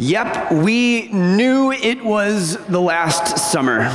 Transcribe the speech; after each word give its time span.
Yep, 0.00 0.52
we 0.52 1.08
knew 1.08 1.72
it 1.72 2.04
was 2.04 2.56
the 2.66 2.80
last 2.80 3.50
summer. 3.50 3.90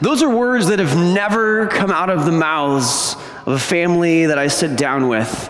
Those 0.00 0.20
are 0.20 0.28
words 0.28 0.66
that 0.66 0.80
have 0.80 0.96
never 0.96 1.68
come 1.68 1.92
out 1.92 2.10
of 2.10 2.24
the 2.24 2.32
mouths 2.32 3.14
of 3.46 3.52
a 3.52 3.58
family 3.60 4.26
that 4.26 4.40
I 4.40 4.48
sit 4.48 4.76
down 4.76 5.06
with 5.06 5.48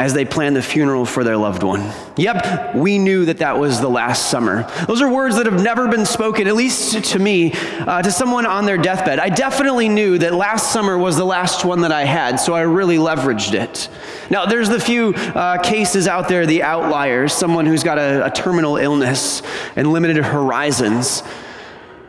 as 0.00 0.14
they 0.14 0.24
plan 0.24 0.54
the 0.54 0.62
funeral 0.62 1.04
for 1.04 1.24
their 1.24 1.36
loved 1.36 1.62
one. 1.62 1.92
Yep, 2.16 2.74
we 2.74 2.98
knew 2.98 3.26
that 3.26 3.36
that 3.38 3.58
was 3.58 3.82
the 3.82 3.88
last 3.90 4.30
summer. 4.30 4.66
Those 4.86 5.02
are 5.02 5.12
words 5.12 5.36
that 5.36 5.44
have 5.44 5.62
never 5.62 5.88
been 5.88 6.06
spoken, 6.06 6.48
at 6.48 6.56
least 6.56 7.04
to 7.04 7.18
me, 7.18 7.52
uh, 7.80 8.00
to 8.00 8.10
someone 8.10 8.46
on 8.46 8.64
their 8.64 8.78
deathbed. 8.78 9.18
I 9.18 9.28
definitely 9.28 9.90
knew 9.90 10.16
that 10.16 10.32
last 10.32 10.72
summer 10.72 10.96
was 10.96 11.18
the 11.18 11.26
last 11.26 11.66
one 11.66 11.82
that 11.82 11.92
I 11.92 12.04
had, 12.04 12.36
so 12.36 12.54
I 12.54 12.62
really 12.62 12.96
leveraged 12.96 13.52
it. 13.52 13.90
Now, 14.30 14.46
there's 14.46 14.70
the 14.70 14.80
few 14.80 15.12
uh, 15.12 15.58
cases 15.62 16.08
out 16.08 16.28
there, 16.28 16.46
the 16.46 16.62
outliers, 16.62 17.34
someone 17.34 17.66
who's 17.66 17.84
got 17.84 17.98
a, 17.98 18.24
a 18.24 18.30
terminal 18.30 18.78
illness 18.78 19.42
and 19.76 19.92
limited 19.92 20.24
horizons. 20.24 21.22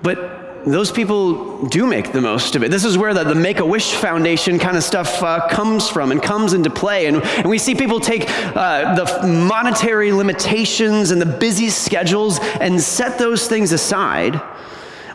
But 0.02 0.41
those 0.66 0.92
people 0.92 1.66
do 1.68 1.88
make 1.88 2.12
the 2.12 2.22
most 2.22 2.56
of 2.56 2.64
it. 2.64 2.72
This 2.72 2.86
is 2.86 2.98
where 2.98 3.14
the, 3.14 3.24
the 3.24 3.36
Make 3.36 3.60
a 3.60 3.66
Wish 3.66 3.94
Foundation 3.94 4.60
kind 4.60 4.78
of 4.78 4.84
stuff 4.84 5.22
uh, 5.24 5.48
comes 5.48 5.90
from 5.90 6.12
and 6.12 6.22
comes 6.22 6.54
into 6.54 6.70
play. 6.70 7.08
And, 7.08 7.18
and 7.18 7.48
we 7.48 7.58
see 7.58 7.76
people 7.76 8.00
take 8.00 8.26
uh, 8.30 8.96
the 8.96 9.28
monetary 9.28 10.12
limitations 10.12 11.12
and 11.12 11.22
the 11.22 11.26
busy 11.26 11.70
schedules 11.70 12.40
and 12.60 12.80
set 12.80 13.18
those 13.18 13.48
things 13.48 13.72
aside. 13.72 14.42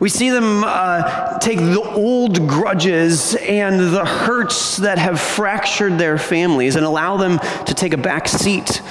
We 0.01 0.09
see 0.09 0.31
them 0.31 0.63
uh, 0.65 1.39
take 1.39 1.59
the 1.59 1.81
old 1.81 2.47
grudges 2.49 3.35
and 3.37 3.95
the 3.95 4.05
hurts 4.05 4.77
that 4.79 4.99
have 4.99 5.21
fractured 5.21 5.99
their 5.99 6.19
families 6.19 6.77
and 6.77 6.85
allow 6.85 7.17
them 7.17 7.39
to 7.39 7.75
take 7.75 7.95
a 7.95 7.99
back 7.99 8.29
seat 8.29 8.83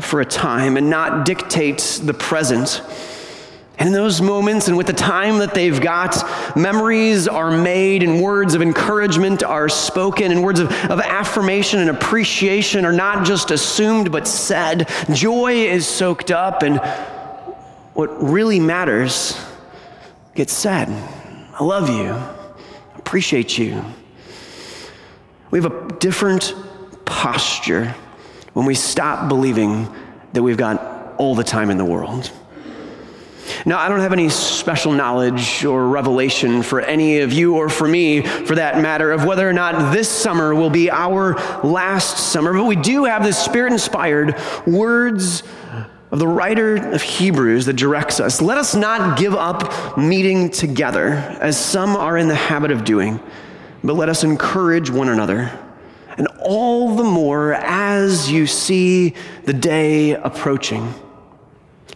for 0.00 0.20
a 0.20 0.26
time 0.26 0.76
and 0.76 0.90
not 0.90 1.24
dictate 1.24 2.00
the 2.02 2.12
present. 2.12 2.82
And 3.78 3.88
in 3.88 3.92
those 3.92 4.22
moments 4.22 4.68
and 4.68 4.76
with 4.76 4.86
the 4.86 4.94
time 4.94 5.38
that 5.38 5.52
they've 5.52 5.78
got, 5.78 6.56
memories 6.56 7.28
are 7.28 7.50
made 7.50 8.02
and 8.02 8.22
words 8.22 8.54
of 8.54 8.62
encouragement 8.62 9.42
are 9.42 9.68
spoken 9.68 10.32
and 10.32 10.42
words 10.42 10.60
of, 10.60 10.72
of 10.90 10.98
affirmation 11.00 11.80
and 11.80 11.90
appreciation 11.90 12.86
are 12.86 12.92
not 12.92 13.26
just 13.26 13.50
assumed 13.50 14.10
but 14.10 14.26
said. 14.26 14.88
Joy 15.12 15.66
is 15.66 15.86
soaked 15.86 16.30
up 16.30 16.62
and 16.62 16.80
what 17.92 18.22
really 18.22 18.60
matters 18.60 19.38
gets 20.34 20.54
said. 20.54 20.88
I 21.58 21.64
love 21.64 21.90
you. 21.90 22.16
Appreciate 22.98 23.58
you. 23.58 23.84
We 25.50 25.60
have 25.60 25.70
a 25.70 25.92
different 25.98 26.54
posture 27.04 27.94
when 28.54 28.64
we 28.64 28.74
stop 28.74 29.28
believing 29.28 29.86
that 30.32 30.42
we've 30.42 30.56
got 30.56 31.14
all 31.18 31.34
the 31.34 31.44
time 31.44 31.70
in 31.70 31.76
the 31.76 31.84
world. 31.84 32.30
Now, 33.64 33.78
I 33.78 33.88
don't 33.88 34.00
have 34.00 34.12
any 34.12 34.28
special 34.28 34.92
knowledge 34.92 35.64
or 35.64 35.88
revelation 35.88 36.62
for 36.62 36.80
any 36.80 37.20
of 37.20 37.32
you 37.32 37.56
or 37.56 37.68
for 37.68 37.86
me, 37.86 38.22
for 38.22 38.54
that 38.54 38.80
matter, 38.82 39.12
of 39.12 39.24
whether 39.24 39.48
or 39.48 39.52
not 39.52 39.92
this 39.92 40.08
summer 40.08 40.54
will 40.54 40.70
be 40.70 40.90
our 40.90 41.34
last 41.62 42.32
summer, 42.32 42.52
but 42.52 42.64
we 42.64 42.76
do 42.76 43.04
have 43.04 43.22
the 43.22 43.32
spirit 43.32 43.72
inspired 43.72 44.36
words 44.66 45.42
of 46.10 46.18
the 46.18 46.28
writer 46.28 46.76
of 46.92 47.02
Hebrews 47.02 47.66
that 47.66 47.74
directs 47.74 48.20
us. 48.20 48.40
Let 48.40 48.58
us 48.58 48.74
not 48.74 49.18
give 49.18 49.34
up 49.34 49.98
meeting 49.98 50.50
together, 50.50 51.12
as 51.40 51.58
some 51.58 51.96
are 51.96 52.16
in 52.16 52.28
the 52.28 52.34
habit 52.34 52.70
of 52.70 52.84
doing, 52.84 53.20
but 53.82 53.94
let 53.94 54.08
us 54.08 54.24
encourage 54.24 54.88
one 54.88 55.08
another. 55.08 55.58
And 56.16 56.28
all 56.40 56.96
the 56.96 57.04
more 57.04 57.54
as 57.54 58.30
you 58.30 58.46
see 58.46 59.14
the 59.44 59.52
day 59.52 60.12
approaching. 60.12 60.94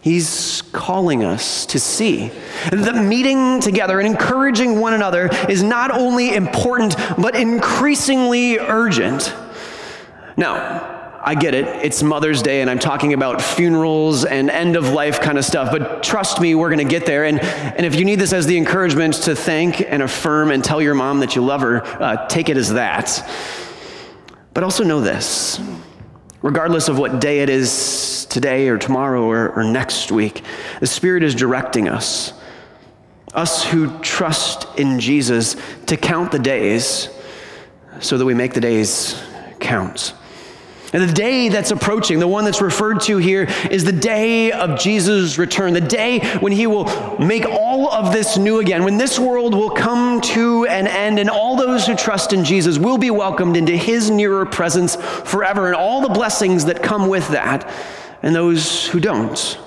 He's 0.01 0.60
calling 0.71 1.23
us 1.23 1.65
to 1.67 1.79
see 1.79 2.29
that 2.71 2.95
meeting 2.95 3.59
together 3.59 3.99
and 3.99 4.07
encouraging 4.07 4.79
one 4.79 4.93
another 4.93 5.29
is 5.49 5.63
not 5.63 5.91
only 5.91 6.33
important, 6.33 6.95
but 7.17 7.35
increasingly 7.35 8.57
urgent. 8.57 9.33
Now, 10.37 10.99
I 11.23 11.35
get 11.35 11.53
it. 11.53 11.67
It's 11.85 12.01
Mother's 12.01 12.41
Day, 12.41 12.61
and 12.61 12.69
I'm 12.69 12.79
talking 12.79 13.13
about 13.13 13.41
funerals 13.41 14.25
and 14.25 14.49
end 14.49 14.75
of 14.75 14.89
life 14.89 15.21
kind 15.21 15.37
of 15.37 15.45
stuff. 15.45 15.71
But 15.71 16.01
trust 16.01 16.41
me, 16.41 16.55
we're 16.55 16.69
going 16.69 16.85
to 16.85 16.91
get 16.91 17.05
there. 17.05 17.25
And, 17.25 17.39
and 17.39 17.85
if 17.85 17.95
you 17.95 18.05
need 18.05 18.19
this 18.19 18.33
as 18.33 18.47
the 18.47 18.57
encouragement 18.57 19.13
to 19.23 19.35
thank 19.35 19.81
and 19.81 20.01
affirm 20.01 20.49
and 20.49 20.63
tell 20.63 20.81
your 20.81 20.95
mom 20.95 21.19
that 21.19 21.35
you 21.35 21.43
love 21.43 21.61
her, 21.61 21.83
uh, 21.83 22.27
take 22.27 22.49
it 22.49 22.57
as 22.57 22.73
that. 22.73 23.29
But 24.53 24.63
also 24.63 24.83
know 24.83 24.99
this 24.99 25.59
regardless 26.41 26.87
of 26.87 26.97
what 26.97 27.19
day 27.19 27.39
it 27.39 27.49
is 27.49 28.25
today 28.29 28.69
or 28.69 28.77
tomorrow 28.77 29.23
or, 29.23 29.51
or 29.51 29.63
next 29.63 30.11
week, 30.11 30.43
the 30.79 30.87
Spirit 30.87 31.23
is 31.23 31.35
directing 31.35 31.87
us, 31.87 32.33
us 33.33 33.63
who 33.63 33.97
trust 33.99 34.67
in 34.77 34.99
Jesus, 34.99 35.55
to 35.85 35.97
count 35.97 36.31
the 36.31 36.39
days 36.39 37.09
so 37.99 38.17
that 38.17 38.25
we 38.25 38.33
make 38.33 38.53
the 38.53 38.61
days 38.61 39.21
count. 39.59 40.13
And 40.93 41.07
the 41.07 41.13
day 41.13 41.47
that's 41.47 41.71
approaching, 41.71 42.19
the 42.19 42.27
one 42.27 42.43
that's 42.43 42.61
referred 42.61 42.99
to 43.01 43.17
here, 43.17 43.47
is 43.69 43.85
the 43.85 43.93
day 43.93 44.51
of 44.51 44.77
Jesus' 44.77 45.37
return, 45.37 45.73
the 45.73 45.79
day 45.79 46.19
when 46.39 46.51
he 46.51 46.67
will 46.67 47.17
make 47.17 47.45
all 47.45 47.89
of 47.89 48.11
this 48.11 48.37
new 48.37 48.59
again, 48.59 48.83
when 48.83 48.97
this 48.97 49.17
world 49.17 49.53
will 49.53 49.69
come 49.69 50.19
to 50.21 50.65
an 50.65 50.87
end, 50.87 51.17
and 51.17 51.29
all 51.29 51.55
those 51.55 51.87
who 51.87 51.95
trust 51.95 52.33
in 52.33 52.43
Jesus 52.43 52.77
will 52.77 52.97
be 52.97 53.09
welcomed 53.09 53.55
into 53.55 53.75
his 53.75 54.09
nearer 54.09 54.45
presence 54.45 54.97
forever, 54.97 55.67
and 55.67 55.75
all 55.75 56.01
the 56.01 56.13
blessings 56.13 56.65
that 56.65 56.83
come 56.83 57.07
with 57.07 57.27
that, 57.29 57.69
and 58.21 58.35
those 58.35 58.87
who 58.87 58.99
don't 58.99 59.57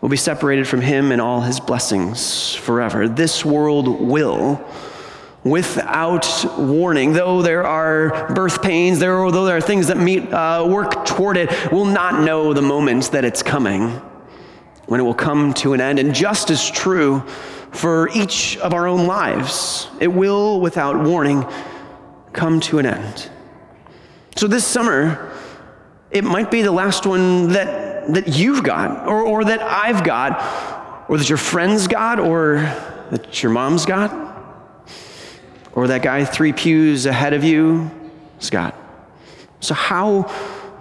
will 0.00 0.08
be 0.08 0.16
separated 0.16 0.66
from 0.66 0.80
him 0.80 1.12
and 1.12 1.20
all 1.20 1.40
his 1.40 1.60
blessings 1.60 2.54
forever. 2.54 3.08
This 3.08 3.44
world 3.44 3.88
will 4.00 4.64
without 5.50 6.26
warning. 6.58 7.12
Though 7.12 7.42
there 7.42 7.64
are 7.64 8.32
birth 8.34 8.62
pains, 8.62 8.98
there, 8.98 9.14
though 9.30 9.44
there 9.44 9.56
are 9.56 9.60
things 9.60 9.86
that 9.86 9.96
meet, 9.96 10.32
uh, 10.32 10.66
work 10.68 11.06
toward 11.06 11.36
it, 11.36 11.50
we'll 11.70 11.84
not 11.84 12.22
know 12.22 12.52
the 12.52 12.62
moment 12.62 13.12
that 13.12 13.24
it's 13.24 13.42
coming, 13.42 13.90
when 14.86 15.00
it 15.00 15.04
will 15.04 15.14
come 15.14 15.54
to 15.54 15.72
an 15.72 15.80
end. 15.80 15.98
And 15.98 16.14
just 16.14 16.50
as 16.50 16.68
true 16.70 17.20
for 17.70 18.08
each 18.14 18.56
of 18.58 18.74
our 18.74 18.86
own 18.86 19.06
lives, 19.06 19.88
it 20.00 20.08
will, 20.08 20.60
without 20.60 21.04
warning, 21.04 21.46
come 22.32 22.60
to 22.60 22.78
an 22.78 22.86
end. 22.86 23.30
So 24.36 24.48
this 24.48 24.66
summer, 24.66 25.32
it 26.10 26.24
might 26.24 26.50
be 26.50 26.62
the 26.62 26.72
last 26.72 27.06
one 27.06 27.48
that, 27.50 28.12
that 28.14 28.28
you've 28.28 28.62
got, 28.64 29.06
or, 29.06 29.22
or 29.22 29.44
that 29.44 29.62
I've 29.62 30.04
got, 30.04 31.08
or 31.08 31.18
that 31.18 31.28
your 31.28 31.38
friends 31.38 31.86
got, 31.86 32.18
or 32.18 32.56
that 33.10 33.42
your 33.42 33.52
mom's 33.52 33.86
got. 33.86 34.25
Or 35.76 35.86
that 35.88 36.02
guy 36.02 36.24
three 36.24 36.52
pews 36.52 37.06
ahead 37.06 37.34
of 37.34 37.44
you, 37.44 37.90
Scott. 38.40 38.74
So, 39.60 39.74
how 39.74 40.32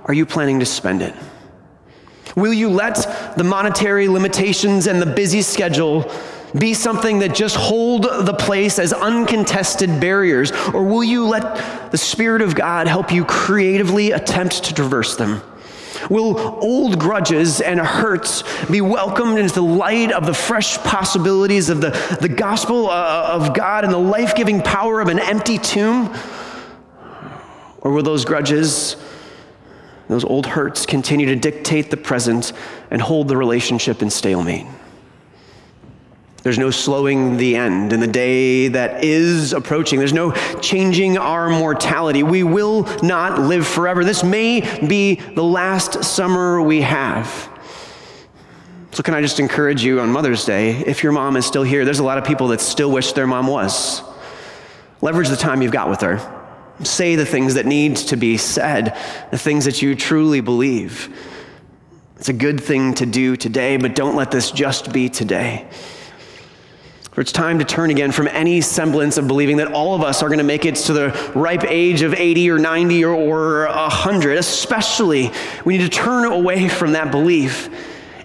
are 0.06 0.14
you 0.14 0.26
planning 0.26 0.62
to 0.62 0.66
spend 0.66 1.02
it? 1.02 1.14
Will 2.36 2.54
you 2.54 2.70
let 2.70 3.36
the 3.38 3.44
monetary 3.44 4.08
limitations 4.08 4.88
and 4.88 5.02
the 5.02 5.06
busy 5.06 5.42
schedule 5.42 6.10
be 6.58 6.74
something 6.74 7.20
that 7.20 7.36
just 7.36 7.58
hold 7.58 8.04
the 8.04 8.34
place 8.34 8.80
as 8.80 8.94
uncontested 8.94 10.00
barriers? 10.00 10.52
Or 10.74 10.84
will 10.84 11.04
you 11.04 11.28
let 11.28 11.92
the 11.92 11.98
Spirit 11.98 12.42
of 12.42 12.56
God 12.56 12.88
help 12.88 13.12
you 13.12 13.26
creatively 13.26 14.12
attempt 14.12 14.64
to 14.64 14.74
traverse 14.74 15.18
them? 15.18 15.42
Will 16.10 16.38
old 16.64 17.00
grudges 17.00 17.62
and 17.62 17.80
hurts 17.80 18.44
be 18.68 18.82
welcomed 18.82 19.40
into 19.40 19.56
the 19.56 19.64
light 19.64 20.12
of 20.12 20.26
the 20.26 20.34
fresh 20.34 20.78
possibilities 20.80 21.70
of 21.70 21.82
the, 21.82 22.18
the 22.22 22.30
gospel 22.30 22.90
uh, 22.90 23.30
of 23.32 23.54
God 23.54 23.84
and 23.84 23.94
the 23.94 23.98
life 23.98 24.36
giving 24.36 24.62
power 24.62 25.02
of 25.02 25.08
an 25.08 25.20
empty 25.20 25.58
tomb? 25.58 26.14
Or 27.82 27.92
will 27.92 28.04
those 28.04 28.26
grudges, 28.26 28.98
those 30.08 30.24
old 30.24 30.46
hurts, 30.46 30.86
continue 30.86 31.28
to 31.28 31.36
dictate 31.36 31.92
the 31.92 31.98
present 31.98 32.52
and 32.92 33.02
hold 33.02 33.28
the 33.28 33.38
relationship 33.38 34.02
in 34.02 34.10
stalemate? 34.10 34.66
There's 36.46 36.60
no 36.60 36.70
slowing 36.70 37.38
the 37.38 37.56
end 37.56 37.92
in 37.92 38.00
the 38.00 38.06
day 38.06 38.68
that 38.68 39.04
is 39.04 39.52
approaching. 39.52 39.98
There's 39.98 40.14
no 40.14 40.32
changing 40.62 41.18
our 41.18 41.50
mortality. 41.50 42.22
We 42.22 42.44
will 42.44 42.84
not 43.02 43.42
live 43.42 43.66
forever. 43.66 44.06
This 44.06 44.24
may 44.24 44.62
be 44.86 45.16
the 45.16 45.44
last 45.44 46.04
summer 46.04 46.62
we 46.62 46.82
have. 46.82 47.50
So, 48.92 49.02
can 49.02 49.16
I 49.16 49.24
just 49.24 49.40
encourage 49.40 49.84
you 49.84 50.00
on 50.02 50.12
Mother's 50.12 50.46
Day, 50.46 50.84
if 50.86 51.02
your 51.02 51.14
mom 51.14 51.36
is 51.36 51.48
still 51.48 51.64
here, 51.64 51.84
there's 51.84 51.98
a 51.98 52.04
lot 52.04 52.20
of 52.20 52.26
people 52.26 52.50
that 52.50 52.62
still 52.62 52.92
wish 52.92 53.14
their 53.14 53.26
mom 53.26 53.48
was. 53.48 54.04
Leverage 55.02 55.30
the 55.30 55.36
time 55.36 55.64
you've 55.64 55.72
got 55.72 55.90
with 55.90 56.02
her. 56.02 56.20
Say 56.84 57.16
the 57.16 57.26
things 57.26 57.56
that 57.56 57.66
need 57.66 57.96
to 57.96 58.18
be 58.18 58.38
said, 58.38 58.96
the 59.32 59.40
things 59.40 59.66
that 59.66 59.82
you 59.82 59.96
truly 59.96 60.42
believe. 60.42 61.10
It's 62.18 62.30
a 62.30 62.34
good 62.34 62.62
thing 62.62 62.94
to 62.94 63.08
do 63.08 63.36
today, 63.36 63.78
but 63.78 63.96
don't 63.96 64.16
let 64.16 64.30
this 64.30 64.52
just 64.52 64.94
be 64.94 65.10
today. 65.10 65.68
For 67.16 67.22
it's 67.22 67.32
time 67.32 67.60
to 67.60 67.66
turn 67.66 67.92
again 67.92 68.12
from 68.12 68.28
any 68.28 68.60
semblance 68.60 69.16
of 69.16 69.26
believing 69.26 69.56
that 69.58 69.72
all 69.72 69.96
of 69.96 70.04
us 70.04 70.22
are 70.22 70.28
going 70.28 70.40
to 70.40 70.44
make 70.44 70.66
it 70.66 70.76
to 70.76 70.92
the 70.92 71.32
ripe 71.34 71.64
age 71.64 72.02
of 72.02 72.14
80 72.14 72.52
or 72.52 72.60
90 72.60 73.06
or, 73.06 73.14
or 73.14 73.68
100. 73.68 74.38
Especially, 74.38 75.32
we 75.64 75.78
need 75.78 75.84
to 75.86 75.90
turn 75.90 76.26
away 76.26 76.68
from 76.68 76.92
that 76.92 77.12
belief 77.12 77.70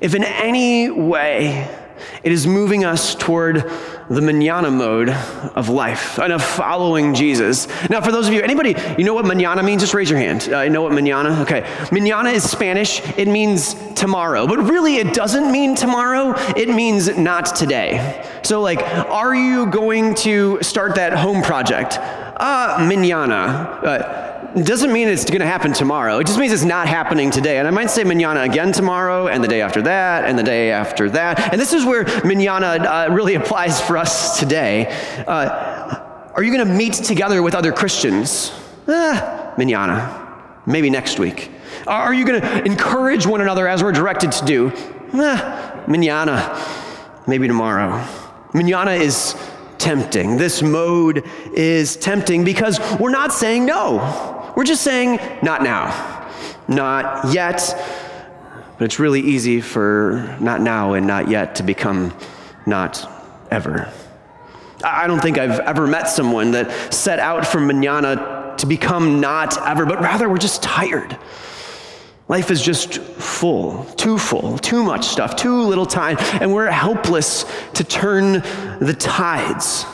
if 0.00 0.16
in 0.16 0.24
any 0.24 0.90
way 0.90 1.72
it 2.24 2.32
is 2.32 2.48
moving 2.48 2.84
us 2.84 3.14
toward 3.14 3.70
the 4.10 4.20
manana 4.20 4.72
mode 4.72 5.08
of 5.54 5.68
life 5.68 6.18
and 6.18 6.32
of 6.32 6.42
following 6.42 7.14
Jesus. 7.14 7.68
Now, 7.88 8.00
for 8.00 8.10
those 8.10 8.26
of 8.26 8.34
you, 8.34 8.42
anybody, 8.42 8.74
you 8.98 9.04
know 9.04 9.14
what 9.14 9.24
manana 9.24 9.62
means? 9.62 9.82
Just 9.82 9.94
raise 9.94 10.10
your 10.10 10.18
hand. 10.18 10.52
Uh, 10.52 10.66
know 10.68 10.82
what 10.82 10.92
manana? 10.92 11.40
Okay. 11.42 11.64
Manana 11.92 12.30
is 12.30 12.48
Spanish. 12.48 13.00
It 13.16 13.28
means 13.28 13.74
tomorrow. 13.94 14.48
But 14.48 14.58
really, 14.58 14.96
it 14.96 15.14
doesn't 15.14 15.52
mean 15.52 15.76
tomorrow. 15.76 16.34
It 16.56 16.68
means 16.68 17.16
not 17.16 17.54
today. 17.54 18.28
So, 18.42 18.60
like, 18.60 18.82
are 18.82 19.34
you 19.34 19.66
going 19.66 20.16
to 20.16 20.60
start 20.60 20.96
that 20.96 21.12
home 21.12 21.42
project? 21.42 21.98
Uh, 22.00 22.84
manana. 22.88 23.36
Uh, 23.84 24.29
doesn't 24.54 24.92
mean 24.92 25.08
it's 25.08 25.24
going 25.24 25.40
to 25.40 25.46
happen 25.46 25.72
tomorrow. 25.72 26.18
It 26.18 26.26
just 26.26 26.38
means 26.38 26.52
it's 26.52 26.64
not 26.64 26.88
happening 26.88 27.30
today. 27.30 27.58
And 27.58 27.68
I 27.68 27.70
might 27.70 27.90
say 27.90 28.04
manana 28.04 28.42
again 28.42 28.72
tomorrow, 28.72 29.28
and 29.28 29.42
the 29.44 29.48
day 29.48 29.60
after 29.60 29.82
that, 29.82 30.24
and 30.24 30.38
the 30.38 30.42
day 30.42 30.72
after 30.72 31.08
that. 31.10 31.52
And 31.52 31.60
this 31.60 31.72
is 31.72 31.84
where 31.84 32.04
manana 32.24 32.66
uh, 32.66 33.08
really 33.12 33.34
applies 33.40 33.80
for 33.80 33.96
us 33.96 34.38
today. 34.38 34.86
Uh, 35.26 36.30
are 36.34 36.42
you 36.42 36.52
going 36.52 36.66
to 36.66 36.74
meet 36.74 36.94
together 36.94 37.42
with 37.42 37.54
other 37.54 37.72
Christians? 37.72 38.52
Ah, 38.88 39.54
manana. 39.56 40.26
Maybe 40.66 40.90
next 40.90 41.18
week. 41.18 41.50
Are 41.86 42.12
you 42.12 42.24
going 42.24 42.40
to 42.40 42.64
encourage 42.64 43.26
one 43.26 43.40
another 43.40 43.68
as 43.68 43.82
we're 43.82 43.92
directed 43.92 44.32
to 44.32 44.44
do? 44.44 44.72
Ah, 45.14 45.84
manana. 45.86 46.58
Maybe 47.26 47.46
tomorrow. 47.46 48.04
Manana 48.52 48.92
is 48.92 49.36
tempting. 49.78 50.36
This 50.36 50.62
mode 50.62 51.24
is 51.54 51.96
tempting 51.96 52.44
because 52.44 52.80
we're 52.98 53.10
not 53.10 53.32
saying 53.32 53.64
no. 53.64 54.39
We're 54.60 54.64
just 54.64 54.82
saying, 54.82 55.18
not 55.42 55.62
now, 55.62 56.28
not 56.68 57.32
yet. 57.32 57.62
But 58.76 58.84
it's 58.84 58.98
really 58.98 59.22
easy 59.22 59.62
for 59.62 60.36
not 60.38 60.60
now 60.60 60.92
and 60.92 61.06
not 61.06 61.30
yet 61.30 61.54
to 61.54 61.62
become 61.62 62.12
not 62.66 63.10
ever. 63.50 63.90
I 64.84 65.06
don't 65.06 65.20
think 65.20 65.38
I've 65.38 65.60
ever 65.60 65.86
met 65.86 66.10
someone 66.10 66.50
that 66.50 66.92
set 66.92 67.18
out 67.20 67.46
from 67.46 67.68
manana 67.68 68.54
to 68.58 68.66
become 68.66 69.18
not 69.18 69.56
ever, 69.66 69.86
but 69.86 69.98
rather 70.02 70.28
we're 70.28 70.36
just 70.36 70.62
tired. 70.62 71.16
Life 72.28 72.50
is 72.50 72.60
just 72.60 72.98
full, 72.98 73.86
too 73.96 74.18
full, 74.18 74.58
too 74.58 74.82
much 74.82 75.06
stuff, 75.06 75.36
too 75.36 75.62
little 75.62 75.86
time, 75.86 76.18
and 76.38 76.52
we're 76.52 76.70
helpless 76.70 77.46
to 77.72 77.82
turn 77.82 78.42
the 78.84 78.94
tides. 78.94 79.86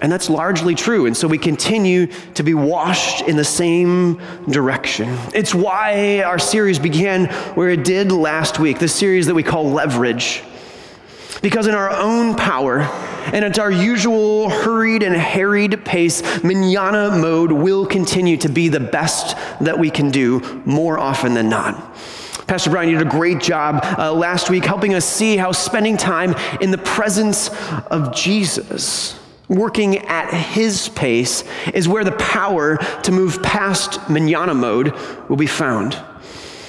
And 0.00 0.12
that's 0.12 0.30
largely 0.30 0.76
true. 0.76 1.06
And 1.06 1.16
so 1.16 1.26
we 1.26 1.38
continue 1.38 2.06
to 2.34 2.42
be 2.44 2.54
washed 2.54 3.22
in 3.22 3.36
the 3.36 3.44
same 3.44 4.20
direction. 4.48 5.18
It's 5.34 5.54
why 5.54 6.22
our 6.22 6.38
series 6.38 6.78
began 6.78 7.26
where 7.54 7.70
it 7.70 7.84
did 7.84 8.12
last 8.12 8.60
week, 8.60 8.78
the 8.78 8.88
series 8.88 9.26
that 9.26 9.34
we 9.34 9.42
call 9.42 9.70
Leverage. 9.70 10.44
Because 11.42 11.66
in 11.66 11.74
our 11.74 11.90
own 11.90 12.36
power 12.36 12.80
and 13.32 13.44
at 13.44 13.58
our 13.58 13.70
usual 13.70 14.50
hurried 14.50 15.02
and 15.02 15.14
harried 15.14 15.84
pace, 15.84 16.22
manana 16.44 17.16
mode 17.16 17.50
will 17.50 17.84
continue 17.84 18.36
to 18.38 18.48
be 18.48 18.68
the 18.68 18.80
best 18.80 19.36
that 19.60 19.78
we 19.78 19.90
can 19.90 20.10
do 20.10 20.62
more 20.64 20.98
often 20.98 21.34
than 21.34 21.48
not. 21.48 21.96
Pastor 22.46 22.70
Brian, 22.70 22.88
you 22.88 22.96
did 22.96 23.06
a 23.06 23.10
great 23.10 23.40
job 23.40 23.84
uh, 23.98 24.12
last 24.12 24.48
week 24.48 24.64
helping 24.64 24.94
us 24.94 25.04
see 25.04 25.36
how 25.36 25.52
spending 25.52 25.96
time 25.96 26.34
in 26.60 26.70
the 26.70 26.78
presence 26.78 27.50
of 27.90 28.14
Jesus 28.14 29.17
working 29.48 29.98
at 30.06 30.32
his 30.32 30.88
pace 30.90 31.44
is 31.72 31.88
where 31.88 32.04
the 32.04 32.12
power 32.12 32.76
to 33.02 33.12
move 33.12 33.42
past 33.42 34.08
manana 34.10 34.54
mode 34.54 34.92
will 35.28 35.36
be 35.36 35.46
found. 35.46 35.98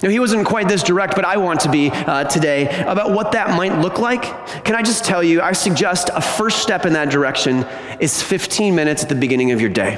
Now, 0.02 0.10
he 0.10 0.20
wasn't 0.20 0.48
quite 0.48 0.70
this 0.70 0.82
direct, 0.82 1.16
but 1.16 1.26
I 1.26 1.36
want 1.38 1.60
to 1.62 1.70
be 1.70 1.90
uh, 1.90 2.24
today 2.24 2.70
about 2.84 3.12
what 3.12 3.34
that 3.34 3.58
might 3.58 3.80
look 3.80 4.00
like. 4.00 4.24
Can 4.64 4.76
I 4.76 4.82
just 4.82 5.04
tell 5.04 5.22
you, 5.22 5.42
I 5.42 5.52
suggest 5.52 6.10
a 6.14 6.22
first 6.22 6.60
step 6.60 6.86
in 6.86 6.94
that 6.94 7.10
direction 7.10 7.66
is 8.00 8.24
15 8.24 8.74
minutes 8.74 9.04
at 9.04 9.10
the 9.10 9.16
beginning 9.16 9.52
of 9.52 9.60
your 9.60 9.70
day. 9.70 9.98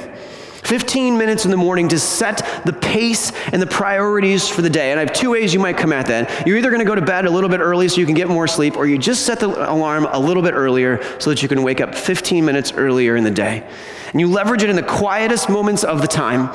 15 0.72 1.18
minutes 1.18 1.44
in 1.44 1.50
the 1.50 1.56
morning 1.58 1.86
to 1.88 1.98
set 1.98 2.62
the 2.64 2.72
pace 2.72 3.30
and 3.52 3.60
the 3.60 3.66
priorities 3.66 4.48
for 4.48 4.62
the 4.62 4.70
day. 4.70 4.90
And 4.90 4.98
I 4.98 5.04
have 5.04 5.12
two 5.12 5.32
ways 5.32 5.52
you 5.52 5.60
might 5.60 5.76
come 5.76 5.92
at 5.92 6.06
that. 6.06 6.46
You're 6.46 6.56
either 6.56 6.70
going 6.70 6.80
to 6.80 6.86
go 6.86 6.94
to 6.94 7.02
bed 7.02 7.26
a 7.26 7.30
little 7.30 7.50
bit 7.50 7.60
early 7.60 7.88
so 7.88 8.00
you 8.00 8.06
can 8.06 8.14
get 8.14 8.26
more 8.26 8.48
sleep, 8.48 8.78
or 8.78 8.86
you 8.86 8.96
just 8.96 9.26
set 9.26 9.38
the 9.38 9.48
alarm 9.70 10.08
a 10.10 10.18
little 10.18 10.42
bit 10.42 10.54
earlier 10.54 11.02
so 11.20 11.28
that 11.28 11.42
you 11.42 11.48
can 11.50 11.62
wake 11.62 11.82
up 11.82 11.94
15 11.94 12.42
minutes 12.46 12.72
earlier 12.72 13.16
in 13.16 13.22
the 13.22 13.30
day. 13.30 13.68
And 14.12 14.20
you 14.22 14.30
leverage 14.30 14.62
it 14.62 14.70
in 14.70 14.76
the 14.76 14.82
quietest 14.82 15.50
moments 15.50 15.84
of 15.84 16.00
the 16.00 16.08
time 16.08 16.46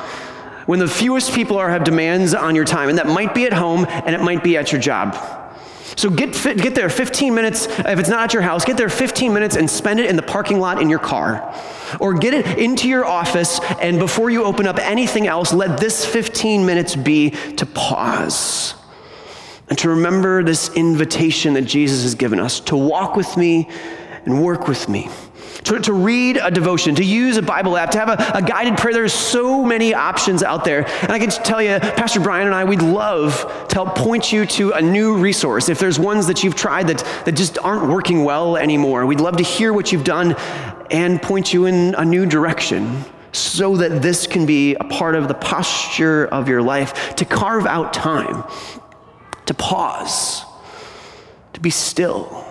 when 0.66 0.80
the 0.80 0.88
fewest 0.88 1.31
people 1.34 1.60
are 1.60 1.69
have 1.69 1.84
demands 1.84 2.34
on 2.34 2.56
your 2.56 2.66
time. 2.66 2.90
And 2.90 2.98
that 2.98 3.06
might 3.06 3.36
be 3.36 3.46
at 3.46 3.54
home 3.54 3.86
and 3.88 4.16
it 4.16 4.22
might 4.22 4.44
be 4.44 4.58
at 4.58 4.72
your 4.72 4.81
job. 4.81 5.14
So 5.97 6.11
get, 6.11 6.35
fit, 6.35 6.59
get 6.59 6.75
there 6.75 6.89
15 6.89 7.33
minutes. 7.33 7.67
Uh, 7.67 7.85
if 7.88 7.99
it's 7.99 8.07
not 8.07 8.25
at 8.25 8.33
your 8.33 8.44
house, 8.44 8.63
get 8.63 8.77
there 8.77 8.88
15 8.88 9.33
minutes 9.33 9.55
and 9.55 9.67
spend 9.67 9.99
it 9.99 10.07
in 10.07 10.15
the 10.15 10.21
parking 10.21 10.59
lot 10.59 10.79
in 10.79 10.89
your 10.89 10.99
car. 10.99 11.53
Or 11.99 12.13
get 12.13 12.35
it 12.35 12.59
into 12.59 12.88
your 12.88 13.03
office, 13.03 13.59
and 13.81 13.97
before 13.97 14.29
you 14.29 14.44
open 14.44 14.67
up 14.67 14.77
anything 14.77 15.27
else, 15.27 15.51
let 15.53 15.79
this 15.79 16.05
15 16.05 16.65
minutes 16.65 16.95
be 16.95 17.31
to 17.31 17.65
pause 17.65 18.75
and 19.69 19.77
to 19.79 19.89
remember 19.89 20.44
this 20.44 20.69
invitation 20.75 21.55
that 21.55 21.63
Jesus 21.63 22.03
has 22.03 22.15
given 22.15 22.39
us 22.39 22.59
to 22.61 22.77
walk 22.77 23.15
with 23.15 23.35
me 23.35 23.67
and 24.25 24.44
work 24.44 24.67
with 24.67 24.88
me 24.88 25.09
to, 25.65 25.80
to 25.80 25.94
read 25.94 26.38
a 26.38 26.51
devotion, 26.51 26.95
to 26.95 27.04
use 27.04 27.38
a 27.38 27.42
Bible 27.42 27.77
app, 27.77 27.92
to 27.92 28.00
have 28.00 28.09
a, 28.09 28.38
a 28.38 28.42
guided 28.42 28.77
prayer. 28.77 28.94
There's 28.94 29.13
so 29.13 29.63
many 29.63 29.94
options 29.94 30.44
out 30.44 30.63
there. 30.63 30.88
And 31.01 31.12
I 31.12 31.19
can 31.19 31.30
tell 31.30 31.62
you, 31.62 31.80
Pastor 31.80 32.19
Brian 32.19 32.48
and 32.48 32.56
I, 32.56 32.63
we'd 32.63 32.81
love 32.81 33.68
to 33.69 33.75
help 33.75 33.95
point 33.95 34.31
you 34.31 34.45
to 34.45 34.71
a 34.71 34.81
new 34.81 35.18
resource. 35.18 35.69
If 35.69 35.80
there's 35.80 36.00
ones 36.00 36.27
that 36.27 36.44
you've 36.44 36.56
tried 36.56 36.88
that, 36.88 37.00
that 37.25 37.36
just 37.36 37.57
aren't 37.59 37.89
working 37.89 38.24
well 38.24 38.57
anymore, 38.57 39.06
we'd 39.06 39.21
love 39.21 39.38
to 39.38 39.44
hear 39.44 39.74
what 39.74 39.92
you've 39.92 40.04
done 40.04 40.36
and 40.89 41.21
point 41.21 41.54
you 41.54 41.65
in 41.65 41.95
a 41.95 42.06
new 42.06 42.25
direction 42.25 43.04
so 43.33 43.77
that 43.77 44.01
this 44.01 44.25
can 44.25 44.45
be 44.45 44.75
a 44.75 44.83
part 44.86 45.13
of 45.13 45.27
the 45.27 45.33
posture 45.33 46.25
of 46.25 46.48
your 46.48 46.62
life, 46.62 47.15
to 47.15 47.25
carve 47.25 47.65
out 47.65 47.94
time, 47.94 48.44
to 49.45 49.54
pause, 49.54 50.44
to 51.54 51.59
be 51.59 51.69
still 51.69 52.46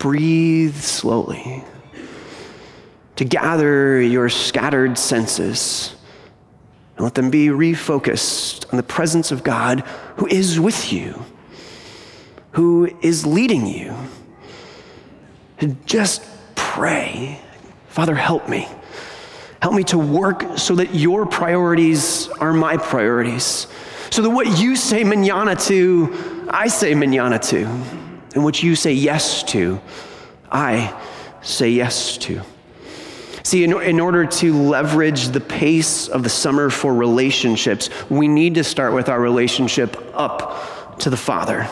breathe 0.00 0.74
slowly, 0.74 1.62
to 3.16 3.24
gather 3.24 4.00
your 4.00 4.30
scattered 4.30 4.98
senses 4.98 5.94
and 6.96 7.04
let 7.04 7.14
them 7.14 7.30
be 7.30 7.48
refocused 7.48 8.68
on 8.72 8.78
the 8.78 8.82
presence 8.82 9.30
of 9.30 9.44
God 9.44 9.80
who 10.16 10.26
is 10.26 10.58
with 10.58 10.90
you, 10.90 11.22
who 12.52 12.90
is 13.02 13.26
leading 13.26 13.66
you. 13.66 13.94
Just 15.84 16.26
pray, 16.54 17.38
Father, 17.88 18.14
help 18.14 18.48
me. 18.48 18.66
Help 19.60 19.74
me 19.74 19.84
to 19.84 19.98
work 19.98 20.56
so 20.56 20.74
that 20.76 20.94
your 20.94 21.26
priorities 21.26 22.28
are 22.40 22.54
my 22.54 22.78
priorities. 22.78 23.66
So 24.08 24.22
that 24.22 24.30
what 24.30 24.58
you 24.58 24.76
say 24.76 25.04
manana 25.04 25.56
to, 25.56 26.46
I 26.48 26.68
say 26.68 26.94
manana 26.94 27.38
to 27.38 27.66
and 28.34 28.44
what 28.44 28.62
you 28.62 28.76
say 28.76 28.92
yes 28.92 29.42
to, 29.44 29.80
I 30.50 30.98
say 31.42 31.70
yes 31.70 32.16
to. 32.18 32.42
See, 33.42 33.64
in, 33.64 33.72
in 33.82 34.00
order 34.00 34.26
to 34.26 34.54
leverage 34.54 35.28
the 35.28 35.40
pace 35.40 36.08
of 36.08 36.22
the 36.22 36.28
summer 36.28 36.70
for 36.70 36.94
relationships, 36.94 37.88
we 38.10 38.28
need 38.28 38.54
to 38.56 38.64
start 38.64 38.92
with 38.92 39.08
our 39.08 39.20
relationship 39.20 39.96
up 40.14 40.98
to 41.00 41.10
the 41.10 41.16
Father 41.16 41.68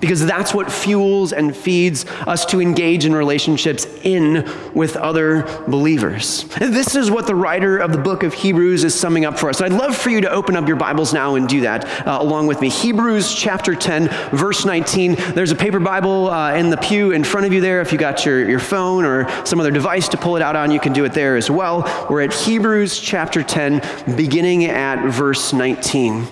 because 0.00 0.24
that's 0.24 0.54
what 0.54 0.70
fuels 0.70 1.32
and 1.32 1.56
feeds 1.56 2.04
us 2.26 2.44
to 2.46 2.60
engage 2.60 3.04
in 3.04 3.14
relationships 3.14 3.86
in 4.02 4.48
with 4.74 4.96
other 4.96 5.42
believers. 5.68 6.44
And 6.60 6.74
this 6.74 6.94
is 6.94 7.10
what 7.10 7.26
the 7.26 7.34
writer 7.34 7.78
of 7.78 7.92
the 7.92 7.98
book 7.98 8.22
of 8.22 8.34
Hebrews 8.34 8.84
is 8.84 8.94
summing 8.94 9.24
up 9.24 9.38
for 9.38 9.48
us. 9.48 9.60
I'd 9.60 9.72
love 9.72 9.96
for 9.96 10.10
you 10.10 10.20
to 10.20 10.30
open 10.30 10.56
up 10.56 10.68
your 10.68 10.76
Bibles 10.76 11.12
now 11.12 11.34
and 11.34 11.48
do 11.48 11.62
that 11.62 11.84
uh, 12.06 12.18
along 12.20 12.46
with 12.46 12.60
me. 12.60 12.68
Hebrews 12.68 13.34
chapter 13.34 13.74
10, 13.74 14.08
verse 14.36 14.64
19. 14.64 15.16
There's 15.34 15.50
a 15.50 15.56
paper 15.56 15.80
Bible 15.80 16.30
uh, 16.30 16.54
in 16.54 16.70
the 16.70 16.76
pew 16.76 17.12
in 17.12 17.24
front 17.24 17.46
of 17.46 17.52
you 17.52 17.60
there. 17.60 17.80
If 17.80 17.92
you 17.92 17.98
got 17.98 18.24
your, 18.24 18.48
your 18.48 18.60
phone 18.60 19.04
or 19.04 19.28
some 19.44 19.60
other 19.60 19.70
device 19.70 20.08
to 20.08 20.16
pull 20.16 20.36
it 20.36 20.42
out 20.42 20.56
on, 20.56 20.70
you 20.70 20.80
can 20.80 20.92
do 20.92 21.04
it 21.04 21.12
there 21.12 21.36
as 21.36 21.50
well. 21.50 21.82
We're 22.10 22.22
at 22.22 22.32
Hebrews 22.32 23.00
chapter 23.00 23.42
10, 23.42 24.16
beginning 24.16 24.64
at 24.66 25.10
verse 25.10 25.52
19. 25.52 26.26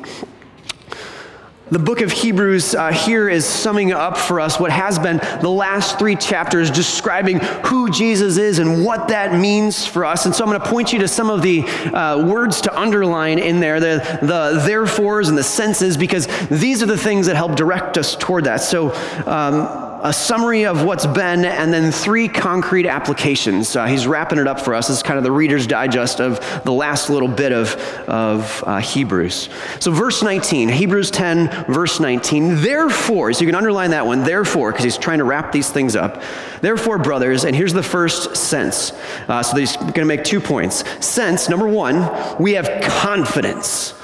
The 1.71 1.79
book 1.79 2.01
of 2.01 2.11
Hebrews 2.11 2.75
uh, 2.75 2.93
here 2.93 3.29
is 3.29 3.45
summing 3.45 3.93
up 3.93 4.17
for 4.17 4.41
us 4.41 4.59
what 4.59 4.71
has 4.71 4.99
been 4.99 5.19
the 5.43 5.51
last 5.51 5.99
three 5.99 6.17
chapters 6.17 6.71
describing 6.71 7.41
who 7.67 7.91
Jesus 7.91 8.39
is 8.39 8.59
and 8.59 8.87
what 8.87 9.09
that 9.09 9.39
means 9.39 9.87
for 9.87 10.07
us. 10.07 10.25
And 10.25 10.35
so 10.35 10.45
I'm 10.45 10.51
going 10.51 10.63
to 10.63 10.67
point 10.67 10.95
you 10.95 11.01
to 11.01 11.09
some 11.09 11.29
of 11.29 11.43
the 11.43 11.65
uh, 11.65 12.27
words 12.27 12.63
to 12.63 12.79
underline 12.79 13.39
in 13.39 13.61
there, 13.61 13.81
the, 13.81 14.19
the 14.23 14.63
therefores 14.65 15.29
and 15.29 15.37
the 15.37 15.45
senses, 15.45 15.99
because 15.99 16.27
these 16.49 16.83
are 16.83 16.87
the 16.87 16.97
things 16.97 17.27
that 17.27 17.37
help 17.37 17.55
direct 17.55 17.99
us 17.99 18.17
toward 18.17 18.45
that. 18.45 18.63
So, 18.63 18.95
um, 19.27 19.88
a 20.02 20.12
summary 20.12 20.64
of 20.64 20.85
what's 20.85 21.07
been, 21.07 21.45
and 21.45 21.73
then 21.73 21.90
three 21.90 22.28
concrete 22.28 22.87
applications. 22.87 23.75
Uh, 23.75 23.87
he's 23.87 24.07
wrapping 24.07 24.38
it 24.38 24.47
up 24.47 24.61
for 24.61 24.75
us. 24.75 24.90
Is 24.90 25.02
kind 25.02 25.19
of 25.19 25.25
the 25.25 25.33
Reader's 25.33 25.67
Digest 25.67 26.21
of 26.21 26.40
the 26.64 26.73
last 26.73 27.11
little 27.11 27.28
bit 27.28 27.52
of, 27.52 27.75
of 28.09 28.62
uh, 28.67 28.78
Hebrews. 28.78 29.49
So, 29.81 29.90
verse 29.90 30.23
19, 30.23 30.69
Hebrews 30.69 31.11
10, 31.11 31.67
verse 31.67 32.00
19. 32.00 32.61
Therefore, 32.61 33.33
so 33.33 33.40
you 33.40 33.47
can 33.47 33.55
underline 33.55 33.90
that 33.90 34.07
one, 34.07 34.25
therefore, 34.25 34.71
because 34.71 34.85
he's 34.85 34.99
trying 34.99 35.19
to 35.19 35.25
wrap 35.25 35.52
these 35.52 35.71
things 35.71 35.97
up. 35.97 36.23
Therefore, 36.61 36.99
brothers, 36.99 37.45
and 37.45 37.55
here's 37.55 37.73
the 37.73 37.83
first 37.83 38.37
sense. 38.37 38.93
Uh, 39.28 39.43
so 39.43 39.57
he's 39.57 39.76
going 39.76 39.95
to 39.95 40.05
make 40.05 40.25
two 40.25 40.40
points. 40.40 40.85
Sense, 41.05 41.49
number 41.49 41.67
one, 41.67 42.09
we 42.40 42.52
have 42.52 42.83
confidence 42.83 43.95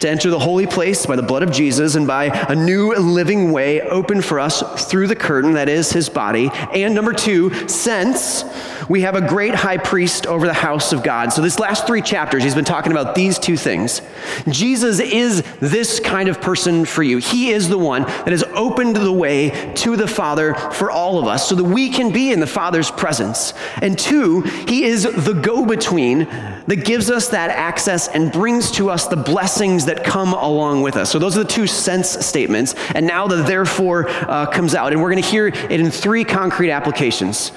to 0.00 0.08
enter 0.08 0.30
the 0.30 0.38
holy 0.38 0.66
place 0.66 1.06
by 1.06 1.16
the 1.16 1.22
blood 1.22 1.42
of 1.42 1.50
Jesus 1.50 1.94
and 1.94 2.06
by 2.06 2.26
a 2.48 2.54
new 2.54 2.94
living 2.94 3.52
way 3.52 3.80
open 3.80 4.22
for 4.22 4.38
us 4.38 4.88
through 4.90 5.06
the 5.06 5.16
curtain 5.16 5.52
that 5.54 5.68
is 5.68 5.90
his 5.92 6.08
body. 6.08 6.50
And 6.72 6.94
number 6.94 7.12
two, 7.12 7.68
since 7.68 8.44
we 8.88 9.00
have 9.02 9.16
a 9.16 9.26
great 9.26 9.54
high 9.54 9.78
priest 9.78 10.26
over 10.26 10.46
the 10.46 10.54
house 10.54 10.92
of 10.92 11.02
God. 11.02 11.32
So, 11.32 11.42
this 11.42 11.58
last 11.58 11.86
three 11.86 12.02
chapters, 12.02 12.42
he's 12.42 12.54
been 12.54 12.64
talking 12.64 12.92
about 12.92 13.14
these 13.14 13.38
two 13.38 13.56
things. 13.56 14.02
Jesus 14.48 15.00
is 15.00 15.42
this 15.60 16.00
kind 16.00 16.28
of 16.28 16.40
person 16.40 16.84
for 16.84 17.02
you. 17.02 17.18
He 17.18 17.50
is 17.50 17.68
the 17.68 17.78
one 17.78 18.02
that 18.02 18.28
has 18.28 18.44
opened 18.54 18.96
the 18.96 19.12
way 19.12 19.72
to 19.76 19.96
the 19.96 20.06
Father 20.06 20.54
for 20.54 20.90
all 20.90 21.18
of 21.18 21.26
us 21.26 21.48
so 21.48 21.54
that 21.54 21.64
we 21.64 21.90
can 21.90 22.12
be 22.12 22.32
in 22.32 22.40
the 22.40 22.46
Father's 22.46 22.90
presence. 22.90 23.52
And 23.82 23.98
two, 23.98 24.42
he 24.42 24.84
is 24.84 25.02
the 25.02 25.34
go 25.34 25.66
between 25.66 26.20
that 26.20 26.84
gives 26.84 27.10
us 27.10 27.28
that 27.28 27.50
access 27.50 28.08
and 28.08 28.30
brings 28.32 28.70
to 28.72 28.90
us 28.90 29.06
the 29.06 29.16
blessings 29.16 29.86
that 29.86 30.04
come 30.04 30.32
along 30.32 30.82
with 30.82 30.96
us. 30.96 31.10
So, 31.10 31.18
those 31.18 31.36
are 31.36 31.42
the 31.42 31.50
two 31.50 31.66
sense 31.66 32.10
statements. 32.26 32.74
And 32.94 33.06
now 33.06 33.26
the 33.26 33.36
therefore 33.36 34.08
uh, 34.08 34.46
comes 34.46 34.74
out. 34.74 34.92
And 34.92 35.02
we're 35.02 35.10
going 35.10 35.22
to 35.22 35.28
hear 35.28 35.48
it 35.48 35.70
in 35.70 35.90
three 35.90 36.24
concrete 36.24 36.70
applications. 36.70 37.52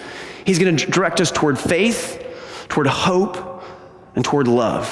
He's 0.49 0.57
going 0.57 0.77
to 0.77 0.89
direct 0.89 1.21
us 1.21 1.29
toward 1.29 1.59
faith, 1.59 2.25
toward 2.69 2.87
hope, 2.87 3.63
and 4.15 4.25
toward 4.25 4.47
love. 4.47 4.89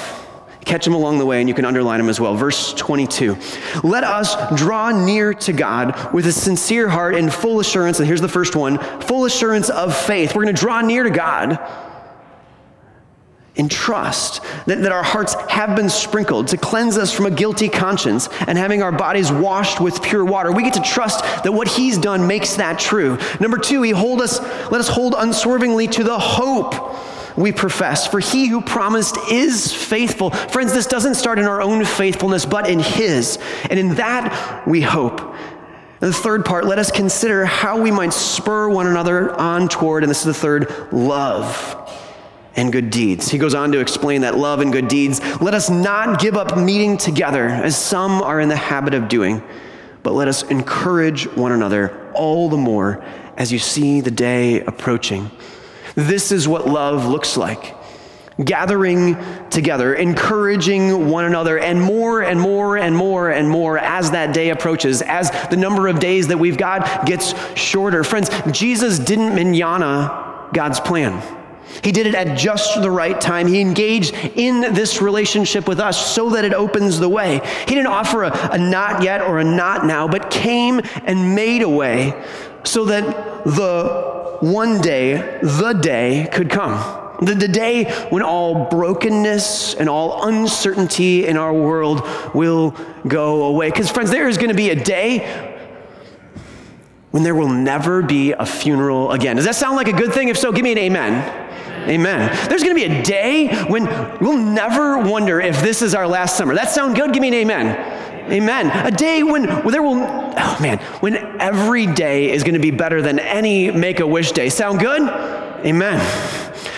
Catch 0.64 0.86
him 0.86 0.94
along 0.94 1.18
the 1.18 1.26
way, 1.26 1.40
and 1.40 1.48
you 1.48 1.54
can 1.56 1.64
underline 1.64 1.98
him 1.98 2.08
as 2.08 2.20
well. 2.20 2.36
Verse 2.36 2.72
22 2.74 3.36
Let 3.82 4.04
us 4.04 4.36
draw 4.56 4.92
near 4.92 5.34
to 5.34 5.52
God 5.52 6.14
with 6.14 6.28
a 6.28 6.32
sincere 6.32 6.88
heart 6.88 7.16
and 7.16 7.34
full 7.34 7.58
assurance. 7.58 7.98
And 7.98 8.06
here's 8.06 8.20
the 8.20 8.28
first 8.28 8.54
one 8.54 8.78
full 9.00 9.24
assurance 9.24 9.68
of 9.68 9.96
faith. 9.96 10.36
We're 10.36 10.44
going 10.44 10.54
to 10.54 10.60
draw 10.60 10.80
near 10.80 11.02
to 11.02 11.10
God 11.10 11.58
in 13.58 13.68
trust 13.68 14.40
that, 14.66 14.82
that 14.82 14.92
our 14.92 15.02
hearts 15.02 15.34
have 15.50 15.76
been 15.76 15.90
sprinkled 15.90 16.48
to 16.48 16.56
cleanse 16.56 16.96
us 16.96 17.12
from 17.12 17.26
a 17.26 17.30
guilty 17.30 17.68
conscience 17.68 18.28
and 18.46 18.56
having 18.56 18.82
our 18.82 18.92
bodies 18.92 19.30
washed 19.30 19.80
with 19.80 20.00
pure 20.00 20.24
water. 20.24 20.52
We 20.52 20.62
get 20.62 20.74
to 20.74 20.82
trust 20.82 21.22
that 21.42 21.52
what 21.52 21.68
He's 21.68 21.98
done 21.98 22.26
makes 22.26 22.54
that 22.54 22.78
true. 22.78 23.18
Number 23.40 23.58
two, 23.58 23.82
He 23.82 23.90
hold 23.90 24.22
us, 24.22 24.40
let 24.70 24.80
us 24.80 24.88
hold 24.88 25.14
unswervingly 25.18 25.88
to 25.88 26.04
the 26.04 26.18
hope 26.18 27.36
we 27.36 27.52
profess. 27.52 28.06
For 28.06 28.20
He 28.20 28.46
who 28.46 28.60
promised 28.60 29.16
is 29.30 29.72
faithful. 29.72 30.30
Friends, 30.30 30.72
this 30.72 30.86
doesn't 30.86 31.16
start 31.16 31.38
in 31.38 31.44
our 31.44 31.60
own 31.60 31.84
faithfulness, 31.84 32.46
but 32.46 32.70
in 32.70 32.78
His. 32.78 33.38
And 33.68 33.78
in 33.78 33.96
that 33.96 34.64
we 34.66 34.80
hope. 34.82 35.20
And 36.00 36.10
the 36.10 36.16
third 36.16 36.44
part, 36.44 36.64
let 36.64 36.78
us 36.78 36.92
consider 36.92 37.44
how 37.44 37.80
we 37.80 37.90
might 37.90 38.12
spur 38.12 38.68
one 38.68 38.86
another 38.86 39.34
on 39.34 39.68
toward, 39.68 40.04
and 40.04 40.10
this 40.10 40.20
is 40.20 40.26
the 40.26 40.34
third, 40.34 40.92
love 40.92 41.77
and 42.56 42.72
good 42.72 42.90
deeds. 42.90 43.28
He 43.28 43.38
goes 43.38 43.54
on 43.54 43.72
to 43.72 43.80
explain 43.80 44.22
that 44.22 44.36
love 44.36 44.60
and 44.60 44.72
good 44.72 44.88
deeds. 44.88 45.20
Let 45.40 45.54
us 45.54 45.70
not 45.70 46.20
give 46.20 46.36
up 46.36 46.58
meeting 46.58 46.96
together 46.96 47.46
as 47.48 47.76
some 47.76 48.22
are 48.22 48.40
in 48.40 48.48
the 48.48 48.56
habit 48.56 48.94
of 48.94 49.08
doing, 49.08 49.42
but 50.02 50.12
let 50.12 50.28
us 50.28 50.42
encourage 50.44 51.26
one 51.36 51.52
another 51.52 52.10
all 52.14 52.48
the 52.48 52.56
more 52.56 53.04
as 53.36 53.52
you 53.52 53.58
see 53.58 54.00
the 54.00 54.10
day 54.10 54.60
approaching. 54.60 55.30
This 55.94 56.32
is 56.32 56.48
what 56.48 56.66
love 56.66 57.06
looks 57.06 57.36
like 57.36 57.74
gathering 58.44 59.16
together, 59.50 59.94
encouraging 59.94 61.08
one 61.08 61.24
another, 61.24 61.58
and 61.58 61.80
more 61.80 62.22
and 62.22 62.40
more 62.40 62.76
and 62.76 62.96
more 62.96 63.30
and 63.30 63.48
more 63.48 63.78
as 63.78 64.12
that 64.12 64.32
day 64.32 64.50
approaches, 64.50 65.02
as 65.02 65.30
the 65.50 65.56
number 65.56 65.88
of 65.88 65.98
days 65.98 66.28
that 66.28 66.38
we've 66.38 66.56
got 66.56 67.04
gets 67.04 67.34
shorter. 67.58 68.04
Friends, 68.04 68.30
Jesus 68.52 68.98
didn't 68.98 69.34
manana 69.34 70.48
God's 70.52 70.78
plan. 70.80 71.20
He 71.82 71.92
did 71.92 72.06
it 72.06 72.14
at 72.14 72.36
just 72.36 72.80
the 72.80 72.90
right 72.90 73.20
time. 73.20 73.46
He 73.46 73.60
engaged 73.60 74.14
in 74.14 74.72
this 74.74 75.00
relationship 75.00 75.68
with 75.68 75.80
us 75.80 76.14
so 76.14 76.30
that 76.30 76.44
it 76.44 76.54
opens 76.54 76.98
the 76.98 77.08
way. 77.08 77.40
He 77.66 77.74
didn't 77.74 77.88
offer 77.88 78.24
a, 78.24 78.50
a, 78.52 78.58
not 78.58 79.02
yet 79.02 79.20
or 79.20 79.38
a 79.38 79.44
not 79.44 79.86
now, 79.86 80.08
but 80.08 80.30
came 80.30 80.80
and 81.04 81.34
made 81.34 81.62
a 81.62 81.68
way 81.68 82.20
so 82.64 82.86
that 82.86 83.04
the 83.44 84.38
one 84.40 84.80
day, 84.80 85.38
the 85.42 85.72
day 85.72 86.28
could 86.32 86.50
come. 86.50 86.76
The, 87.20 87.34
the 87.34 87.48
day 87.48 87.84
when 88.10 88.22
all 88.22 88.66
brokenness 88.66 89.74
and 89.74 89.88
all 89.88 90.28
uncertainty 90.28 91.26
in 91.26 91.36
our 91.36 91.52
world 91.52 92.02
will 92.32 92.76
go 93.06 93.44
away. 93.46 93.70
Because, 93.70 93.90
friends, 93.90 94.10
there 94.10 94.28
is 94.28 94.36
going 94.36 94.50
to 94.50 94.54
be 94.54 94.70
a 94.70 94.76
day 94.76 95.56
when 97.10 97.24
there 97.24 97.34
will 97.34 97.48
never 97.48 98.02
be 98.02 98.32
a 98.32 98.46
funeral 98.46 99.10
again. 99.10 99.36
Does 99.36 99.46
that 99.46 99.56
sound 99.56 99.76
like 99.76 99.88
a 99.88 99.92
good 99.92 100.12
thing? 100.12 100.28
If 100.28 100.38
so, 100.38 100.52
give 100.52 100.62
me 100.62 100.72
an 100.72 100.78
amen. 100.78 101.47
Amen. 101.88 102.48
There's 102.48 102.62
going 102.62 102.76
to 102.76 102.88
be 102.88 102.92
a 102.92 103.02
day 103.02 103.48
when 103.64 103.84
we'll 104.20 104.36
never 104.36 104.98
wonder 104.98 105.40
if 105.40 105.60
this 105.62 105.82
is 105.82 105.94
our 105.94 106.06
last 106.06 106.36
summer. 106.36 106.54
That 106.54 106.70
sound 106.70 106.96
good? 106.96 107.12
Give 107.12 107.20
me 107.20 107.28
an 107.28 107.34
amen. 107.34 108.06
Amen. 108.30 108.86
A 108.86 108.90
day 108.90 109.22
when, 109.22 109.44
there 109.70 109.82
will, 109.82 110.02
oh 110.02 110.58
man, 110.60 110.78
when 111.00 111.16
every 111.40 111.86
day 111.86 112.30
is 112.30 112.42
going 112.42 112.54
to 112.54 112.60
be 112.60 112.70
better 112.70 113.00
than 113.00 113.18
any 113.18 113.70
make 113.70 114.00
a 114.00 114.06
wish 114.06 114.32
day. 114.32 114.50
Sound 114.50 114.80
good? 114.80 115.02
Amen. 115.64 115.98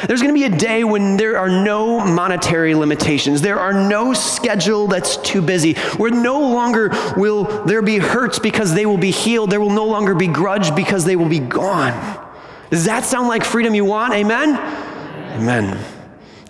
There's 0.07 0.23
going 0.23 0.35
to 0.35 0.39
be 0.39 0.45
a 0.45 0.57
day 0.57 0.85
when 0.85 1.17
there 1.17 1.39
are 1.39 1.49
no 1.49 2.01
monetary 2.01 2.75
limitations. 2.75 3.43
There 3.43 3.59
are 3.59 3.73
no 3.73 4.15
schedule 4.15 4.87
that's 4.87 5.17
too 5.19 5.43
busy. 5.43 5.75
Where 5.97 6.11
no 6.11 6.41
longer 6.41 6.91
will 7.17 7.65
there 7.67 7.83
be 7.83 7.99
hurts 7.99 8.39
because 8.39 8.73
they 8.73 8.87
will 8.87 8.99
be 8.99 9.11
healed. 9.11 9.51
There 9.51 9.61
will 9.61 9.71
no 9.71 9.87
longer 9.87 10.15
be 10.15 10.27
grudge 10.27 10.75
because 10.75 11.05
they 11.05 11.17
will 11.17 11.29
be 11.29 11.41
gone. 11.41 11.93
Does 12.71 12.85
that 12.85 13.05
sound 13.05 13.29
like 13.29 13.45
freedom 13.45 13.75
you 13.75 13.85
want? 13.85 14.15
Amen? 14.15 14.55
Amen. 15.37 15.79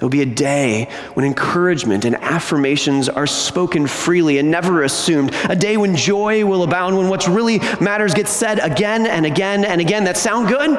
There'll 0.00 0.08
be 0.08 0.22
a 0.22 0.26
day 0.26 0.88
when 1.12 1.26
encouragement 1.26 2.06
and 2.06 2.16
affirmations 2.16 3.10
are 3.10 3.26
spoken 3.26 3.86
freely 3.86 4.38
and 4.38 4.50
never 4.50 4.82
assumed. 4.82 5.34
A 5.50 5.54
day 5.54 5.76
when 5.76 5.94
joy 5.94 6.46
will 6.46 6.62
abound, 6.62 6.96
when 6.96 7.10
what 7.10 7.26
really 7.28 7.58
matters 7.82 8.14
gets 8.14 8.30
said 8.30 8.60
again 8.60 9.06
and 9.06 9.26
again 9.26 9.62
and 9.62 9.78
again. 9.78 10.04
That 10.04 10.16
sound 10.16 10.48
good? 10.48 10.70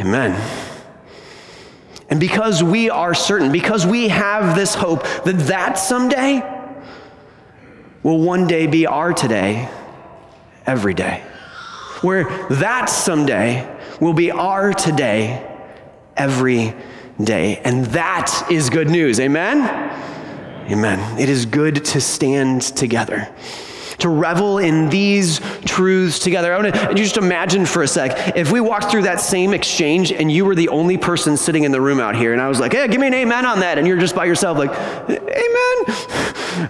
Amen. 0.00 0.34
And 2.10 2.18
because 2.18 2.64
we 2.64 2.90
are 2.90 3.14
certain, 3.14 3.52
because 3.52 3.86
we 3.86 4.08
have 4.08 4.56
this 4.56 4.74
hope 4.74 5.04
that 5.24 5.38
that 5.46 5.74
someday 5.74 6.42
will 8.02 8.20
one 8.20 8.48
day 8.48 8.66
be 8.66 8.86
our 8.86 9.12
today, 9.12 9.68
every 10.66 10.94
day. 10.94 11.22
Where 12.00 12.24
that 12.48 12.86
someday 12.86 13.72
will 14.00 14.14
be 14.14 14.32
our 14.32 14.72
today, 14.72 15.48
every 16.16 16.74
day. 17.22 17.58
And 17.64 17.86
that 17.86 18.46
is 18.50 18.70
good 18.70 18.88
news. 18.88 19.20
Amen? 19.20 19.60
Amen. 20.70 21.18
It 21.18 21.28
is 21.28 21.46
good 21.46 21.84
to 21.86 22.00
stand 22.00 22.62
together 22.62 23.28
to 23.98 24.08
revel 24.08 24.58
in 24.58 24.88
these 24.88 25.40
truths 25.64 26.18
together. 26.18 26.52
I 26.52 26.60
want 26.60 26.74
to 26.74 26.94
just 26.94 27.16
imagine 27.16 27.66
for 27.66 27.82
a 27.82 27.88
sec 27.88 28.36
if 28.36 28.52
we 28.52 28.60
walked 28.60 28.90
through 28.90 29.02
that 29.02 29.20
same 29.20 29.54
exchange 29.54 30.12
and 30.12 30.30
you 30.30 30.44
were 30.44 30.54
the 30.54 30.68
only 30.68 30.98
person 30.98 31.36
sitting 31.36 31.64
in 31.64 31.72
the 31.72 31.80
room 31.80 32.00
out 32.00 32.14
here, 32.14 32.32
and 32.32 32.40
I 32.40 32.48
was 32.48 32.60
like, 32.60 32.72
hey, 32.72 32.86
give 32.88 33.00
me 33.00 33.06
an 33.06 33.14
amen 33.14 33.46
on 33.46 33.60
that. 33.60 33.78
And 33.78 33.86
you're 33.86 33.98
just 33.98 34.14
by 34.14 34.24
yourself, 34.26 34.58
like, 34.58 34.70
amen. 34.70 35.96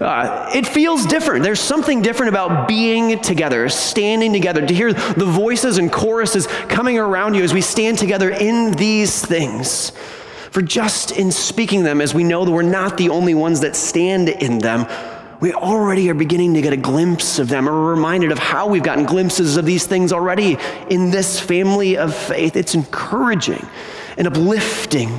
Uh, 0.01 0.51
it 0.55 0.67
feels 0.67 1.07
different. 1.07 1.43
There's 1.43 1.61
something 1.61 2.03
different 2.03 2.31
about 2.31 2.67
being 2.67 3.21
together, 3.21 3.69
standing 3.69 4.33
together, 4.33 4.67
to 4.67 4.75
hear 4.75 4.93
the 4.93 5.27
voices 5.27 5.79
and 5.79 5.93
choruses 5.93 6.47
coming 6.69 6.99
around 6.99 7.35
you 7.35 7.45
as 7.45 7.55
we 7.55 7.61
stand 7.61 7.99
together 7.99 8.31
in 8.31 8.73
these 8.73 9.25
things. 9.25 9.93
For 10.51 10.63
just 10.63 11.11
in 11.11 11.33
speaking 11.33 11.83
them, 11.83 12.01
as 12.01 12.15
we 12.15 12.25
know 12.25 12.45
that 12.45 12.51
we're 12.51 12.63
not 12.63 12.97
the 12.97 13.09
only 13.11 13.35
ones 13.35 13.61
that 13.61 13.77
stand 13.77 14.29
in 14.29 14.59
them, 14.59 14.87
we 15.41 15.53
already 15.53 16.09
are 16.09 16.15
beginning 16.15 16.55
to 16.55 16.63
get 16.63 16.73
a 16.73 16.79
glimpse 16.79 17.39
of 17.39 17.49
them, 17.49 17.69
or 17.69 17.91
reminded 17.91 18.33
of 18.33 18.39
how 18.39 18.69
we've 18.69 18.83
gotten 18.83 19.05
glimpses 19.05 19.57
of 19.57 19.67
these 19.67 19.87
things 19.87 20.13
already 20.13 20.57
in 20.89 21.11
this 21.11 21.39
family 21.39 21.99
of 21.99 22.15
faith. 22.15 22.57
It's 22.57 22.75
encouraging 22.75 23.67
and 24.17 24.27
uplifting. 24.27 25.11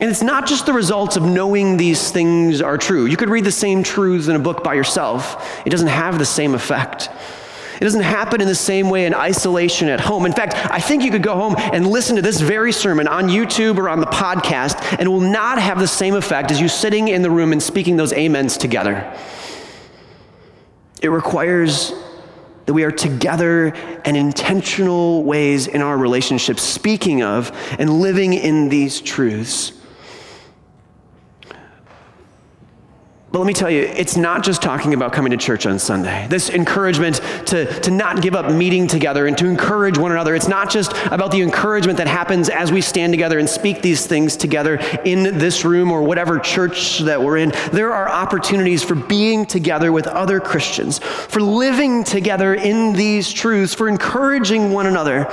And 0.00 0.10
it's 0.10 0.22
not 0.22 0.46
just 0.46 0.66
the 0.66 0.72
results 0.72 1.16
of 1.16 1.22
knowing 1.22 1.76
these 1.76 2.10
things 2.10 2.62
are 2.62 2.78
true. 2.78 3.06
You 3.06 3.16
could 3.16 3.28
read 3.28 3.44
the 3.44 3.52
same 3.52 3.82
truths 3.82 4.28
in 4.28 4.36
a 4.36 4.38
book 4.38 4.64
by 4.64 4.74
yourself, 4.74 5.62
it 5.66 5.70
doesn't 5.70 5.88
have 5.88 6.18
the 6.18 6.26
same 6.26 6.54
effect. 6.54 7.10
It 7.80 7.84
doesn't 7.84 8.02
happen 8.02 8.42
in 8.42 8.46
the 8.46 8.54
same 8.54 8.90
way 8.90 9.06
in 9.06 9.14
isolation 9.14 9.88
at 9.88 10.00
home. 10.00 10.26
In 10.26 10.32
fact, 10.32 10.54
I 10.70 10.80
think 10.80 11.02
you 11.02 11.10
could 11.10 11.22
go 11.22 11.34
home 11.34 11.54
and 11.56 11.86
listen 11.86 12.16
to 12.16 12.22
this 12.22 12.38
very 12.38 12.72
sermon 12.72 13.08
on 13.08 13.28
YouTube 13.28 13.78
or 13.78 13.88
on 13.88 14.00
the 14.00 14.06
podcast, 14.06 14.82
and 14.92 15.00
it 15.00 15.08
will 15.08 15.20
not 15.20 15.58
have 15.58 15.78
the 15.78 15.88
same 15.88 16.14
effect 16.14 16.50
as 16.50 16.60
you 16.60 16.68
sitting 16.68 17.08
in 17.08 17.22
the 17.22 17.30
room 17.30 17.52
and 17.52 17.62
speaking 17.62 17.96
those 17.96 18.12
amens 18.12 18.58
together. 18.58 19.10
It 21.00 21.08
requires 21.08 21.94
that 22.66 22.74
we 22.74 22.84
are 22.84 22.92
together 22.92 23.68
and 24.04 24.14
intentional 24.14 25.24
ways 25.24 25.66
in 25.66 25.80
our 25.80 25.96
relationships, 25.96 26.62
speaking 26.62 27.22
of 27.22 27.50
and 27.78 28.00
living 28.00 28.34
in 28.34 28.68
these 28.68 29.00
truths. 29.00 29.72
But 33.32 33.38
let 33.38 33.46
me 33.46 33.52
tell 33.52 33.70
you, 33.70 33.82
it's 33.82 34.16
not 34.16 34.42
just 34.42 34.60
talking 34.60 34.92
about 34.92 35.12
coming 35.12 35.30
to 35.30 35.36
church 35.36 35.64
on 35.64 35.78
Sunday. 35.78 36.26
This 36.28 36.50
encouragement 36.50 37.20
to, 37.46 37.66
to 37.82 37.90
not 37.92 38.22
give 38.22 38.34
up 38.34 38.50
meeting 38.50 38.88
together 38.88 39.28
and 39.28 39.38
to 39.38 39.46
encourage 39.46 39.96
one 39.96 40.10
another, 40.10 40.34
it's 40.34 40.48
not 40.48 40.68
just 40.68 40.92
about 41.06 41.30
the 41.30 41.40
encouragement 41.40 41.98
that 41.98 42.08
happens 42.08 42.48
as 42.48 42.72
we 42.72 42.80
stand 42.80 43.12
together 43.12 43.38
and 43.38 43.48
speak 43.48 43.82
these 43.82 44.04
things 44.04 44.36
together 44.36 44.80
in 45.04 45.38
this 45.38 45.64
room 45.64 45.92
or 45.92 46.02
whatever 46.02 46.40
church 46.40 46.98
that 47.00 47.22
we're 47.22 47.36
in. 47.36 47.52
There 47.72 47.92
are 47.92 48.08
opportunities 48.08 48.82
for 48.82 48.96
being 48.96 49.46
together 49.46 49.92
with 49.92 50.08
other 50.08 50.40
Christians, 50.40 50.98
for 50.98 51.40
living 51.40 52.02
together 52.02 52.54
in 52.54 52.94
these 52.94 53.32
truths, 53.32 53.74
for 53.74 53.88
encouraging 53.88 54.72
one 54.72 54.86
another 54.86 55.32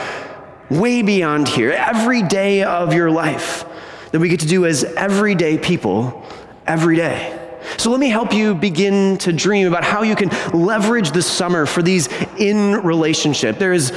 way 0.69 1.01
beyond 1.01 1.47
here, 1.47 1.71
every 1.71 2.21
day 2.21 2.61
of 2.61 2.93
your 2.93 3.09
life 3.09 3.65
that 4.11 4.19
we 4.19 4.29
get 4.29 4.41
to 4.41 4.47
do 4.47 4.67
as 4.67 4.83
everyday 4.83 5.57
people 5.57 6.23
every 6.67 6.95
day. 6.95 7.36
So 7.77 7.91
let 7.91 7.99
me 7.99 8.09
help 8.09 8.33
you 8.33 8.55
begin 8.55 9.17
to 9.19 9.33
dream 9.33 9.67
about 9.67 9.83
how 9.83 10.03
you 10.03 10.15
can 10.15 10.29
leverage 10.53 11.11
the 11.11 11.21
summer 11.21 11.65
for 11.65 11.81
these 11.81 12.07
in 12.37 12.83
relationship. 12.83 13.59
There 13.59 13.73
is 13.73 13.91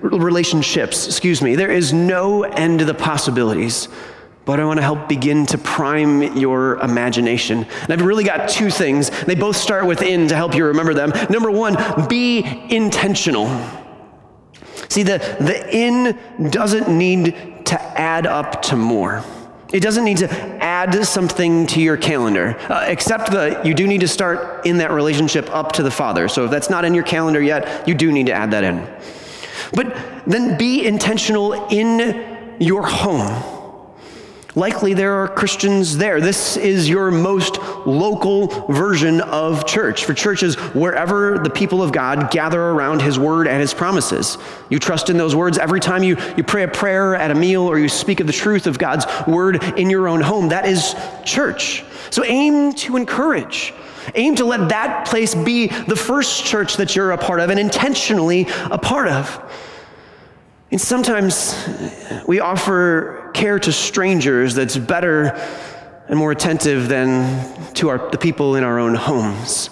relationships, 0.00 1.06
excuse 1.06 1.42
me. 1.42 1.56
There 1.56 1.70
is 1.70 1.92
no 1.92 2.44
end 2.44 2.78
to 2.78 2.84
the 2.84 2.94
possibilities. 2.94 3.88
But 4.44 4.60
I 4.60 4.64
want 4.64 4.78
to 4.78 4.82
help 4.82 5.08
begin 5.08 5.44
to 5.46 5.58
prime 5.58 6.36
your 6.36 6.76
imagination. 6.76 7.66
And 7.82 7.92
I've 7.92 8.02
really 8.02 8.22
got 8.22 8.48
two 8.48 8.70
things. 8.70 9.10
They 9.24 9.34
both 9.34 9.56
start 9.56 9.86
with 9.86 10.02
in 10.02 10.28
to 10.28 10.36
help 10.36 10.54
you 10.54 10.66
remember 10.66 10.94
them. 10.94 11.10
Number 11.28 11.50
one, 11.50 11.76
be 12.08 12.44
intentional. 12.70 13.46
See, 14.88 15.02
the, 15.02 15.18
the 15.40 15.76
in 15.76 16.50
doesn't 16.50 16.88
need 16.88 17.66
to 17.66 17.82
add 18.00 18.26
up 18.26 18.62
to 18.62 18.76
more. 18.76 19.24
It 19.72 19.80
doesn't 19.80 20.04
need 20.04 20.18
to 20.18 20.28
add 20.76 21.06
something 21.06 21.66
to 21.68 21.80
your 21.80 21.96
calendar, 21.96 22.54
uh, 22.68 22.84
except 22.86 23.30
that 23.30 23.64
you 23.64 23.72
do 23.72 23.86
need 23.86 24.02
to 24.02 24.08
start 24.08 24.66
in 24.66 24.76
that 24.76 24.90
relationship 24.90 25.48
up 25.50 25.72
to 25.72 25.82
the 25.82 25.90
Father. 25.90 26.28
So 26.28 26.44
if 26.44 26.50
that's 26.50 26.68
not 26.68 26.84
in 26.84 26.92
your 26.92 27.04
calendar 27.04 27.40
yet, 27.40 27.88
you 27.88 27.94
do 27.94 28.12
need 28.12 28.26
to 28.26 28.32
add 28.32 28.50
that 28.50 28.62
in. 28.62 28.86
But 29.72 29.96
then 30.26 30.58
be 30.58 30.84
intentional 30.84 31.68
in 31.68 32.58
your 32.58 32.86
home 32.86 33.55
Likely 34.56 34.94
there 34.94 35.12
are 35.12 35.28
Christians 35.28 35.98
there. 35.98 36.18
This 36.18 36.56
is 36.56 36.88
your 36.88 37.10
most 37.10 37.58
local 37.86 38.46
version 38.72 39.20
of 39.20 39.66
church. 39.66 40.06
For 40.06 40.14
churches, 40.14 40.54
wherever 40.72 41.38
the 41.38 41.50
people 41.50 41.82
of 41.82 41.92
God 41.92 42.30
gather 42.30 42.58
around 42.58 43.02
his 43.02 43.18
word 43.18 43.48
and 43.48 43.60
his 43.60 43.74
promises. 43.74 44.38
You 44.70 44.78
trust 44.78 45.10
in 45.10 45.18
those 45.18 45.36
words 45.36 45.58
every 45.58 45.78
time 45.78 46.02
you, 46.02 46.16
you 46.38 46.42
pray 46.42 46.62
a 46.62 46.68
prayer 46.68 47.14
at 47.14 47.30
a 47.30 47.34
meal 47.34 47.64
or 47.64 47.78
you 47.78 47.90
speak 47.90 48.20
of 48.20 48.26
the 48.26 48.32
truth 48.32 48.66
of 48.66 48.78
God's 48.78 49.04
word 49.26 49.62
in 49.78 49.90
your 49.90 50.08
own 50.08 50.22
home. 50.22 50.48
That 50.48 50.64
is 50.64 50.94
church. 51.22 51.84
So 52.08 52.24
aim 52.24 52.72
to 52.76 52.96
encourage. 52.96 53.74
Aim 54.14 54.36
to 54.36 54.46
let 54.46 54.70
that 54.70 55.06
place 55.06 55.34
be 55.34 55.66
the 55.66 55.96
first 55.96 56.46
church 56.46 56.78
that 56.78 56.96
you're 56.96 57.12
a 57.12 57.18
part 57.18 57.40
of 57.40 57.50
and 57.50 57.60
intentionally 57.60 58.46
a 58.70 58.78
part 58.78 59.08
of. 59.08 59.52
And 60.70 60.80
sometimes 60.80 61.54
we 62.26 62.40
offer 62.40 63.25
care 63.36 63.58
to 63.58 63.70
strangers 63.70 64.54
that's 64.54 64.78
better 64.78 65.38
and 66.08 66.18
more 66.18 66.32
attentive 66.32 66.88
than 66.88 67.72
to 67.74 67.90
our, 67.90 68.10
the 68.10 68.16
people 68.16 68.56
in 68.56 68.64
our 68.64 68.78
own 68.78 68.94
homes. 68.94 69.68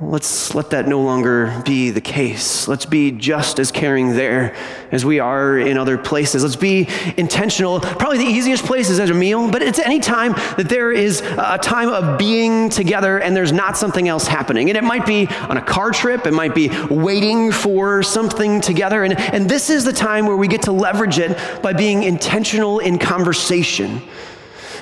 Let's 0.00 0.56
let 0.56 0.70
that 0.70 0.88
no 0.88 1.00
longer 1.00 1.62
be 1.64 1.90
the 1.90 2.00
case. 2.00 2.66
Let's 2.66 2.84
be 2.84 3.12
just 3.12 3.60
as 3.60 3.70
caring 3.70 4.16
there 4.16 4.56
as 4.90 5.04
we 5.04 5.20
are 5.20 5.56
in 5.56 5.78
other 5.78 5.96
places. 5.96 6.42
Let's 6.42 6.56
be 6.56 6.88
intentional. 7.16 7.78
Probably 7.78 8.18
the 8.18 8.24
easiest 8.24 8.64
place 8.64 8.90
is 8.90 8.98
at 8.98 9.08
a 9.08 9.14
meal, 9.14 9.48
but 9.52 9.62
it's 9.62 9.78
any 9.78 10.00
time 10.00 10.32
that 10.56 10.68
there 10.68 10.90
is 10.90 11.20
a 11.20 11.58
time 11.62 11.90
of 11.90 12.18
being 12.18 12.70
together 12.70 13.18
and 13.20 13.36
there's 13.36 13.52
not 13.52 13.76
something 13.76 14.08
else 14.08 14.26
happening. 14.26 14.68
And 14.68 14.76
it 14.76 14.82
might 14.82 15.06
be 15.06 15.28
on 15.28 15.58
a 15.58 15.62
car 15.62 15.92
trip, 15.92 16.26
it 16.26 16.32
might 16.32 16.56
be 16.56 16.70
waiting 16.90 17.52
for 17.52 18.02
something 18.02 18.60
together. 18.60 19.04
And, 19.04 19.16
and 19.16 19.48
this 19.48 19.70
is 19.70 19.84
the 19.84 19.92
time 19.92 20.26
where 20.26 20.36
we 20.36 20.48
get 20.48 20.62
to 20.62 20.72
leverage 20.72 21.20
it 21.20 21.38
by 21.62 21.72
being 21.72 22.02
intentional 22.02 22.80
in 22.80 22.98
conversation 22.98 24.02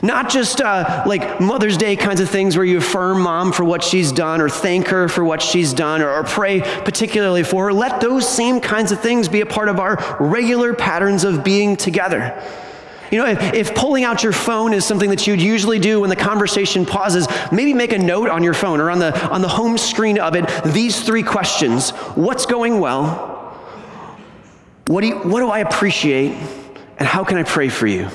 not 0.02 0.28
just 0.28 0.60
uh, 0.60 1.04
like 1.06 1.40
Mother's 1.40 1.76
Day 1.76 1.94
kinds 1.94 2.20
of 2.20 2.28
things 2.28 2.56
where 2.56 2.66
you 2.66 2.78
affirm 2.78 3.20
mom 3.20 3.52
for 3.52 3.64
what 3.64 3.84
she's 3.84 4.10
done 4.10 4.40
or 4.40 4.48
thank 4.48 4.88
her 4.88 5.08
for 5.08 5.24
what 5.24 5.40
she's 5.40 5.72
done 5.72 6.02
or, 6.02 6.10
or 6.10 6.24
pray 6.24 6.60
particularly 6.60 7.44
for 7.44 7.66
her. 7.66 7.72
Let 7.72 8.00
those 8.00 8.28
same 8.28 8.60
kinds 8.60 8.90
of 8.90 9.00
things 9.00 9.28
be 9.28 9.42
a 9.42 9.46
part 9.46 9.68
of 9.68 9.78
our 9.78 10.18
regular 10.18 10.74
patterns 10.74 11.22
of 11.22 11.44
being 11.44 11.76
together. 11.76 12.36
You 13.12 13.18
know, 13.18 13.26
if, 13.26 13.54
if, 13.54 13.74
pulling 13.74 14.04
out 14.04 14.22
your 14.22 14.32
phone 14.32 14.72
is 14.72 14.86
something 14.86 15.10
that 15.10 15.26
you'd 15.26 15.42
usually 15.42 15.78
do 15.78 16.00
when 16.00 16.08
the 16.08 16.16
conversation 16.16 16.86
pauses, 16.86 17.28
maybe 17.52 17.74
make 17.74 17.92
a 17.92 17.98
note 17.98 18.30
on 18.30 18.42
your 18.42 18.54
phone 18.54 18.80
or 18.80 18.90
on 18.90 18.98
the, 18.98 19.28
on 19.28 19.42
the 19.42 19.48
home 19.48 19.76
screen 19.76 20.18
of 20.18 20.34
it 20.34 20.48
these 20.64 21.00
three 21.02 21.22
questions 21.22 21.90
What's 22.16 22.46
going 22.46 22.80
well? 22.80 23.28
What 24.86 25.02
do, 25.02 25.08
you, 25.08 25.16
what 25.18 25.40
do 25.40 25.48
I 25.48 25.60
appreciate? 25.60 26.32
And 26.98 27.06
how 27.06 27.22
can 27.22 27.36
I 27.36 27.42
pray 27.44 27.68
for 27.68 27.86
you? 27.86 28.08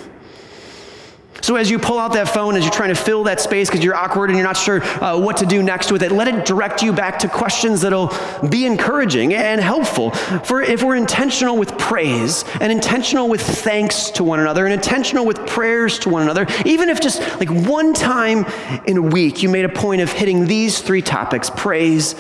So, 1.48 1.56
as 1.56 1.72
you 1.72 1.80
pull 1.80 1.98
out 1.98 2.12
that 2.12 2.28
phone, 2.28 2.58
as 2.58 2.66
you're 2.66 2.74
trying 2.74 2.90
to 2.90 3.02
fill 3.02 3.24
that 3.24 3.40
space 3.40 3.70
because 3.70 3.82
you're 3.82 3.96
awkward 3.96 4.30
and 4.30 4.38
you're 4.38 4.46
not 4.46 4.58
sure 4.58 4.84
uh, 5.02 5.18
what 5.18 5.38
to 5.38 5.46
do 5.46 5.64
next 5.64 5.94
with 5.94 6.04
it, 6.04 6.12
let 6.12 6.28
it 6.28 6.46
direct 6.46 6.84
you 6.84 6.92
back 6.92 7.20
to 7.20 7.30
questions 7.30 7.80
that'll 7.80 8.14
be 8.50 8.66
encouraging 8.66 9.34
and 9.34 9.62
helpful. 9.62 10.12
For 10.12 10.62
if 10.62 10.84
we're 10.84 10.98
intentional 10.98 11.56
with 11.56 11.78
praise 11.78 12.44
and 12.60 12.70
intentional 12.70 13.30
with 13.30 13.40
thanks 13.40 14.10
to 14.10 14.26
one 14.26 14.42
another 14.42 14.66
and 14.66 14.74
intentional 14.74 15.26
with 15.26 15.38
prayers 15.48 16.00
to 16.00 16.10
one 16.10 16.24
another, 16.24 16.48
even 16.66 16.90
if 16.90 17.00
just 17.00 17.22
like 17.40 17.50
one 17.50 17.94
time 17.94 18.46
in 18.86 18.98
a 18.98 19.02
week 19.02 19.42
you 19.42 19.48
made 19.48 19.64
a 19.64 19.70
point 19.70 20.02
of 20.02 20.12
hitting 20.12 20.48
these 20.48 20.82
three 20.82 21.02
topics 21.02 21.50
praise 21.50 22.14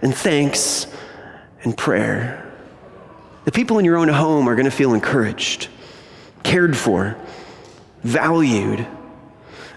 and 0.00 0.14
thanks 0.14 0.86
and 1.64 1.76
prayer, 1.76 2.50
the 3.44 3.52
people 3.52 3.78
in 3.78 3.84
your 3.84 3.98
own 3.98 4.08
home 4.08 4.48
are 4.48 4.54
going 4.54 4.64
to 4.64 4.70
feel 4.70 4.94
encouraged, 4.94 5.68
cared 6.42 6.74
for 6.74 7.14
valued. 8.02 8.86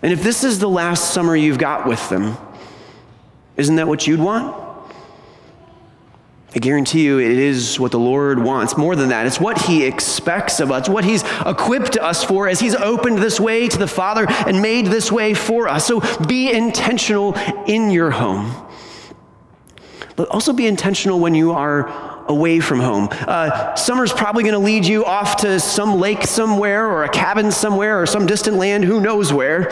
And 0.02 0.12
if 0.12 0.22
this 0.22 0.44
is 0.44 0.60
the 0.60 0.70
last 0.70 1.14
summer 1.14 1.36
you've 1.36 1.58
got 1.58 1.88
with 1.88 2.10
them, 2.10 2.38
isn't 3.56 3.76
that 3.76 3.88
what 3.88 4.06
you'd 4.08 4.20
want? 4.20 4.64
I 6.56 6.60
guarantee 6.60 7.04
you 7.04 7.20
it 7.20 7.32
is 7.32 7.80
what 7.80 7.92
the 7.92 8.00
Lord 8.00 8.38
wants. 8.38 8.78
More 8.78 8.96
than 8.96 9.10
that, 9.10 9.26
it's 9.26 9.40
what 9.40 9.60
He 9.64 9.86
expects 9.86 10.60
of 10.60 10.72
us, 10.72 10.88
what 10.88 11.04
He's 11.04 11.24
equipped 11.46 11.98
us 11.98 12.24
for 12.24 12.48
as 12.48 12.60
He's 12.60 12.76
opened 12.76 13.18
this 13.18 13.40
way 13.40 13.68
to 13.68 13.78
the 13.78 13.88
Father 13.88 14.28
and 14.30 14.62
made 14.62 14.88
this 14.88 15.12
way 15.12 15.34
for 15.34 15.68
us. 15.68 15.88
So 15.88 16.02
be 16.28 16.52
intentional 16.52 17.34
in 17.66 17.90
your 17.90 18.12
home. 18.12 18.54
But 20.16 20.30
also 20.30 20.54
be 20.54 20.68
intentional 20.68 21.20
when 21.20 21.34
you 21.34 21.54
are 21.54 22.13
away 22.28 22.60
from 22.60 22.80
home. 22.80 23.10
Uh, 23.12 23.76
summer's 23.76 24.14
probably 24.14 24.44
going 24.44 24.54
to 24.54 24.60
lead 24.60 24.86
you 24.86 25.06
off 25.06 25.38
to 25.38 25.60
some 25.60 26.00
lake 26.00 26.24
somewhere 26.24 26.88
or 26.88 27.04
a 27.04 27.10
cabin 27.10 27.52
somewhere 27.52 28.02
or 28.02 28.06
some 28.06 28.26
distant 28.26 28.58
land, 28.58 28.84
who 28.84 29.02
knows 29.02 29.34
where. 29.34 29.72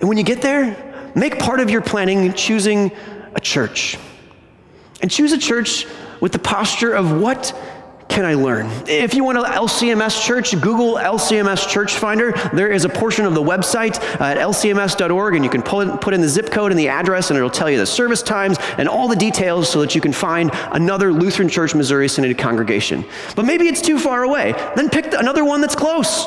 And 0.00 0.08
when 0.08 0.18
you 0.18 0.24
get 0.24 0.42
there, 0.42 1.12
make 1.14 1.38
part 1.38 1.60
of 1.60 1.70
your 1.70 1.80
planning 1.80 2.32
choosing 2.34 2.92
a 3.34 3.40
church. 3.40 3.98
And 5.00 5.10
choose 5.10 5.32
a 5.32 5.38
church 5.38 5.86
with 6.20 6.32
the 6.32 6.38
posture 6.38 6.92
of 6.92 7.20
what 7.20 7.52
can 8.08 8.24
I 8.24 8.34
learn? 8.34 8.70
If 8.86 9.14
you 9.14 9.24
want 9.24 9.38
an 9.38 9.44
LCMS 9.44 10.24
church, 10.24 10.52
Google 10.60 10.96
LCMS 10.96 11.68
Church 11.68 11.94
Finder. 11.94 12.32
There 12.52 12.70
is 12.70 12.84
a 12.84 12.88
portion 12.88 13.24
of 13.24 13.34
the 13.34 13.42
website 13.42 13.98
at 14.20 14.36
lcms.org, 14.36 15.34
and 15.34 15.44
you 15.44 15.50
can 15.50 15.62
pull, 15.62 15.96
put 15.98 16.14
in 16.14 16.20
the 16.20 16.28
zip 16.28 16.50
code 16.50 16.70
and 16.70 16.78
the 16.78 16.88
address, 16.88 17.30
and 17.30 17.36
it'll 17.36 17.50
tell 17.50 17.70
you 17.70 17.78
the 17.78 17.86
service 17.86 18.22
times 18.22 18.58
and 18.78 18.88
all 18.88 19.08
the 19.08 19.16
details 19.16 19.68
so 19.68 19.80
that 19.80 19.94
you 19.94 20.00
can 20.00 20.12
find 20.12 20.50
another 20.72 21.12
Lutheran 21.12 21.48
Church 21.48 21.74
Missouri 21.74 22.08
Synod 22.08 22.38
congregation. 22.38 23.04
But 23.34 23.46
maybe 23.46 23.66
it's 23.66 23.82
too 23.82 23.98
far 23.98 24.22
away. 24.22 24.52
Then 24.76 24.90
pick 24.90 25.12
another 25.12 25.44
one 25.44 25.60
that's 25.60 25.76
close 25.76 26.26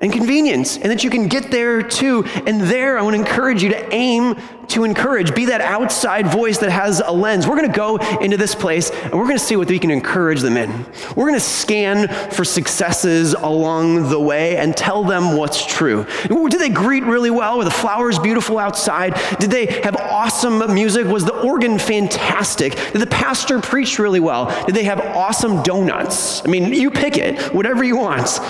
and 0.00 0.12
convenience, 0.12 0.76
and 0.76 0.90
that 0.90 1.04
you 1.04 1.10
can 1.10 1.28
get 1.28 1.50
there 1.50 1.82
too. 1.82 2.24
And 2.46 2.60
there, 2.60 2.98
I 2.98 3.02
want 3.02 3.14
to 3.14 3.20
encourage 3.20 3.62
you 3.62 3.70
to 3.70 3.94
aim 3.94 4.36
to 4.68 4.84
encourage, 4.84 5.34
be 5.34 5.46
that 5.46 5.60
outside 5.60 6.26
voice 6.26 6.58
that 6.58 6.70
has 6.70 7.00
a 7.04 7.12
lens. 7.12 7.46
We're 7.46 7.56
going 7.56 7.70
to 7.70 7.76
go 7.76 7.96
into 8.20 8.36
this 8.36 8.54
place 8.54 8.90
and 8.90 9.12
we're 9.12 9.26
going 9.26 9.38
to 9.38 9.44
see 9.44 9.56
what 9.56 9.68
we 9.68 9.78
can 9.78 9.90
encourage 9.90 10.40
them 10.40 10.56
in. 10.56 10.70
We're 11.16 11.26
going 11.26 11.34
to 11.34 11.40
scan 11.40 12.08
for 12.30 12.44
successes 12.44 13.34
along 13.34 14.08
the 14.08 14.20
way 14.20 14.56
and 14.56 14.76
tell 14.76 15.04
them 15.04 15.36
what's 15.36 15.64
true. 15.64 16.06
Did 16.28 16.60
they 16.60 16.70
greet 16.70 17.04
really 17.04 17.30
well? 17.30 17.58
Were 17.58 17.64
the 17.64 17.70
flowers 17.70 18.18
beautiful 18.18 18.58
outside? 18.58 19.20
Did 19.38 19.50
they 19.50 19.66
have 19.82 19.96
awesome 19.96 20.74
music? 20.74 21.06
Was 21.06 21.24
the 21.24 21.38
organ 21.40 21.78
fantastic? 21.78 22.74
Did 22.92 23.00
the 23.00 23.06
pastor 23.06 23.60
preach 23.60 23.98
really 23.98 24.20
well? 24.20 24.46
Did 24.66 24.74
they 24.74 24.84
have 24.84 25.00
awesome 25.00 25.62
donuts? 25.62 26.44
I 26.44 26.48
mean, 26.48 26.72
you 26.72 26.90
pick 26.90 27.16
it, 27.18 27.54
whatever 27.54 27.84
you 27.84 27.96
want. 27.96 28.40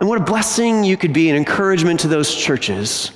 And 0.00 0.08
what 0.08 0.20
a 0.20 0.24
blessing 0.24 0.84
you 0.84 0.96
could 0.96 1.12
be, 1.12 1.28
an 1.28 1.36
encouragement 1.36 2.00
to 2.00 2.08
those 2.08 2.34
churches. 2.34 3.10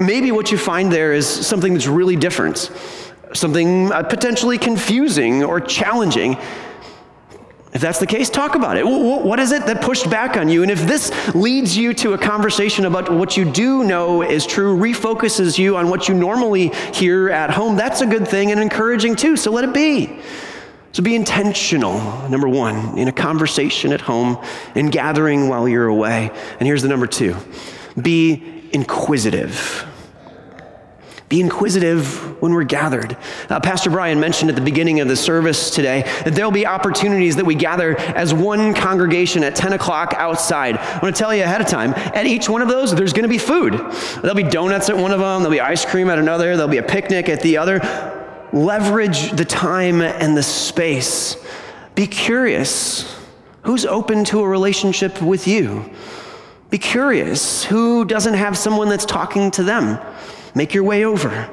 Maybe 0.00 0.32
what 0.32 0.50
you 0.50 0.58
find 0.58 0.90
there 0.90 1.12
is 1.12 1.26
something 1.26 1.72
that's 1.72 1.86
really 1.86 2.16
different. 2.16 2.70
something 3.34 3.90
uh, 3.92 4.02
potentially 4.02 4.58
confusing 4.58 5.44
or 5.44 5.60
challenging. 5.60 6.36
If 7.72 7.80
that's 7.80 7.98
the 7.98 8.06
case, 8.06 8.28
talk 8.28 8.54
about 8.54 8.76
it. 8.76 8.86
What 8.86 9.38
is 9.38 9.50
it 9.50 9.64
that 9.64 9.80
pushed 9.80 10.10
back 10.10 10.36
on 10.36 10.50
you? 10.50 10.62
And 10.62 10.70
if 10.70 10.86
this 10.86 11.10
leads 11.34 11.74
you 11.74 11.94
to 11.94 12.12
a 12.12 12.18
conversation 12.18 12.84
about 12.84 13.10
what 13.10 13.38
you 13.38 13.50
do 13.50 13.82
know 13.82 14.20
is 14.20 14.44
true, 14.44 14.76
refocuses 14.76 15.58
you 15.58 15.78
on 15.78 15.88
what 15.88 16.06
you 16.06 16.14
normally 16.14 16.68
hear 16.92 17.30
at 17.30 17.48
home, 17.48 17.76
that's 17.76 18.02
a 18.02 18.06
good 18.06 18.28
thing 18.28 18.50
and 18.50 18.60
encouraging 18.60 19.16
too. 19.16 19.38
So 19.38 19.50
let 19.50 19.64
it 19.64 19.72
be. 19.72 20.18
So 20.92 21.02
be 21.02 21.14
intentional, 21.14 22.28
number 22.28 22.48
one, 22.48 22.98
in 22.98 23.08
a 23.08 23.12
conversation 23.12 23.94
at 23.94 24.02
home 24.02 24.38
and 24.74 24.92
gathering 24.92 25.48
while 25.48 25.66
you're 25.66 25.86
away. 25.86 26.30
And 26.60 26.66
here's 26.66 26.82
the 26.82 26.88
number 26.88 27.06
two 27.06 27.34
be 28.00 28.68
inquisitive. 28.72 29.88
Be 31.30 31.40
inquisitive 31.40 32.42
when 32.42 32.52
we're 32.52 32.64
gathered. 32.64 33.16
Uh, 33.48 33.58
Pastor 33.58 33.88
Brian 33.88 34.20
mentioned 34.20 34.50
at 34.50 34.54
the 34.54 34.60
beginning 34.60 35.00
of 35.00 35.08
the 35.08 35.16
service 35.16 35.70
today 35.70 36.02
that 36.26 36.34
there'll 36.34 36.50
be 36.50 36.66
opportunities 36.66 37.36
that 37.36 37.46
we 37.46 37.54
gather 37.54 37.98
as 37.98 38.34
one 38.34 38.74
congregation 38.74 39.42
at 39.42 39.56
10 39.56 39.72
o'clock 39.72 40.12
outside. 40.18 40.76
I 40.76 40.98
want 40.98 41.16
to 41.16 41.18
tell 41.18 41.34
you 41.34 41.42
ahead 41.42 41.62
of 41.62 41.68
time, 41.68 41.94
at 41.94 42.26
each 42.26 42.50
one 42.50 42.60
of 42.60 42.68
those, 42.68 42.94
there's 42.94 43.14
going 43.14 43.22
to 43.22 43.30
be 43.30 43.38
food. 43.38 43.72
There'll 44.20 44.34
be 44.34 44.42
donuts 44.42 44.90
at 44.90 44.96
one 44.98 45.10
of 45.10 45.20
them, 45.20 45.40
there'll 45.40 45.52
be 45.52 45.60
ice 45.60 45.86
cream 45.86 46.10
at 46.10 46.18
another, 46.18 46.54
there'll 46.54 46.70
be 46.70 46.76
a 46.76 46.82
picnic 46.82 47.30
at 47.30 47.40
the 47.40 47.56
other. 47.56 47.78
Leverage 48.52 49.32
the 49.32 49.44
time 49.44 50.02
and 50.02 50.36
the 50.36 50.42
space. 50.42 51.36
Be 51.94 52.06
curious. 52.06 53.18
Who's 53.62 53.86
open 53.86 54.24
to 54.26 54.40
a 54.40 54.48
relationship 54.48 55.22
with 55.22 55.46
you? 55.46 55.90
Be 56.70 56.78
curious. 56.78 57.64
Who 57.64 58.04
doesn't 58.04 58.34
have 58.34 58.56
someone 58.58 58.88
that's 58.88 59.04
talking 59.04 59.50
to 59.52 59.62
them? 59.62 59.98
Make 60.54 60.74
your 60.74 60.84
way 60.84 61.04
over. 61.04 61.48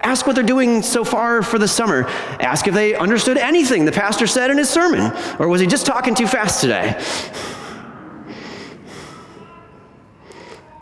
Ask 0.00 0.26
what 0.26 0.34
they're 0.34 0.44
doing 0.44 0.82
so 0.82 1.04
far 1.04 1.42
for 1.42 1.58
the 1.58 1.68
summer. 1.68 2.04
Ask 2.40 2.66
if 2.66 2.74
they 2.74 2.94
understood 2.94 3.38
anything 3.38 3.84
the 3.84 3.92
pastor 3.92 4.26
said 4.26 4.50
in 4.50 4.58
his 4.58 4.68
sermon, 4.68 5.12
or 5.38 5.48
was 5.48 5.60
he 5.60 5.66
just 5.66 5.86
talking 5.86 6.14
too 6.14 6.26
fast 6.26 6.60
today? 6.60 7.00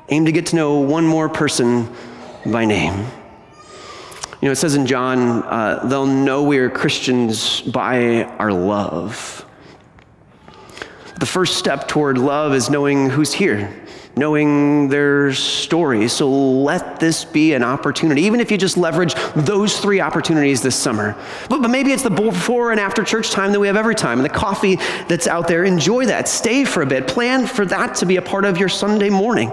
Aim 0.09 0.25
to 0.25 0.33
get 0.33 0.47
to 0.47 0.57
know 0.57 0.81
one 0.81 1.07
more 1.07 1.29
person 1.29 1.89
by 2.47 2.65
name. 2.65 3.07
You 4.41 4.47
know, 4.47 4.53
it 4.53 4.57
says 4.57 4.75
in 4.75 4.87
John, 4.87 5.43
uh, 5.43 5.87
they'll 5.87 6.07
know 6.07 6.43
we 6.43 6.59
are 6.59 6.71
Christians 6.71 7.61
by 7.61 8.25
our 8.25 8.53
love. 8.53 9.45
The 11.19 11.27
first 11.27 11.59
step 11.59 11.87
toward 11.89 12.17
love 12.17 12.55
is 12.55 12.71
knowing 12.71 13.11
who's 13.11 13.33
here 13.33 13.81
knowing 14.17 14.89
their 14.89 15.33
story. 15.33 16.09
So 16.09 16.29
let 16.31 17.01
this 17.01 17.25
be 17.25 17.55
an 17.55 17.63
opportunity, 17.63 18.23
even 18.23 18.41
if 18.41 18.51
you 18.51 18.59
just 18.59 18.77
leverage 18.77 19.15
those 19.35 19.79
three 19.79 20.01
opportunities 20.01 20.63
this 20.63 20.77
summer. 20.77 21.17
But, 21.49 21.63
but 21.63 21.69
maybe 21.69 21.93
it's 21.93 22.03
the 22.03 22.11
before 22.11 22.71
and 22.73 22.81
after 22.81 23.05
church 23.05 23.31
time 23.31 23.53
that 23.53 23.61
we 23.61 23.67
have 23.67 23.77
every 23.77 23.95
time, 23.95 24.19
and 24.19 24.25
the 24.25 24.35
coffee 24.35 24.77
that's 25.09 25.27
out 25.27 25.49
there. 25.49 25.65
Enjoy 25.65 26.07
that. 26.07 26.29
Stay 26.29 26.65
for 26.65 26.83
a 26.83 26.87
bit. 26.87 27.07
Plan 27.07 27.47
for 27.47 27.65
that 27.67 27.95
to 27.97 28.07
be 28.07 28.17
a 28.17 28.23
part 28.23 28.45
of 28.45 28.59
your 28.59 28.69
Sunday 28.69 29.11
morning. 29.11 29.53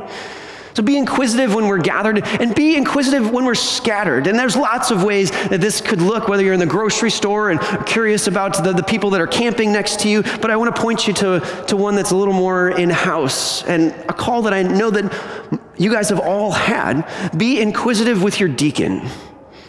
So 0.77 0.83
be 0.83 0.95
inquisitive 0.95 1.55
when 1.55 1.65
we're 1.65 1.79
gathered 1.79 2.23
and 2.23 2.53
be 2.53 2.75
inquisitive 2.75 3.31
when 3.31 3.45
we're 3.45 3.55
scattered. 3.55 4.27
And 4.27 4.37
there's 4.37 4.55
lots 4.55 4.91
of 4.91 5.03
ways 5.03 5.31
that 5.31 5.59
this 5.59 5.81
could 5.81 6.03
look, 6.03 6.27
whether 6.27 6.43
you're 6.43 6.53
in 6.53 6.59
the 6.59 6.67
grocery 6.67 7.09
store 7.09 7.49
and 7.49 7.59
curious 7.87 8.27
about 8.27 8.63
the, 8.63 8.73
the 8.73 8.83
people 8.83 9.09
that 9.09 9.19
are 9.19 9.25
camping 9.25 9.71
next 9.71 10.01
to 10.01 10.07
you. 10.07 10.21
But 10.21 10.51
I 10.51 10.55
want 10.55 10.75
to 10.75 10.79
point 10.79 11.07
you 11.07 11.15
to, 11.15 11.39
to 11.69 11.75
one 11.75 11.95
that's 11.95 12.11
a 12.11 12.15
little 12.15 12.31
more 12.35 12.69
in 12.69 12.91
house 12.91 13.63
and 13.63 13.91
a 14.07 14.13
call 14.13 14.43
that 14.43 14.53
I 14.53 14.61
know 14.61 14.91
that 14.91 15.59
you 15.79 15.91
guys 15.91 16.09
have 16.09 16.19
all 16.19 16.51
had. 16.51 17.09
Be 17.35 17.59
inquisitive 17.59 18.21
with 18.21 18.39
your 18.39 18.49
deacon 18.49 18.99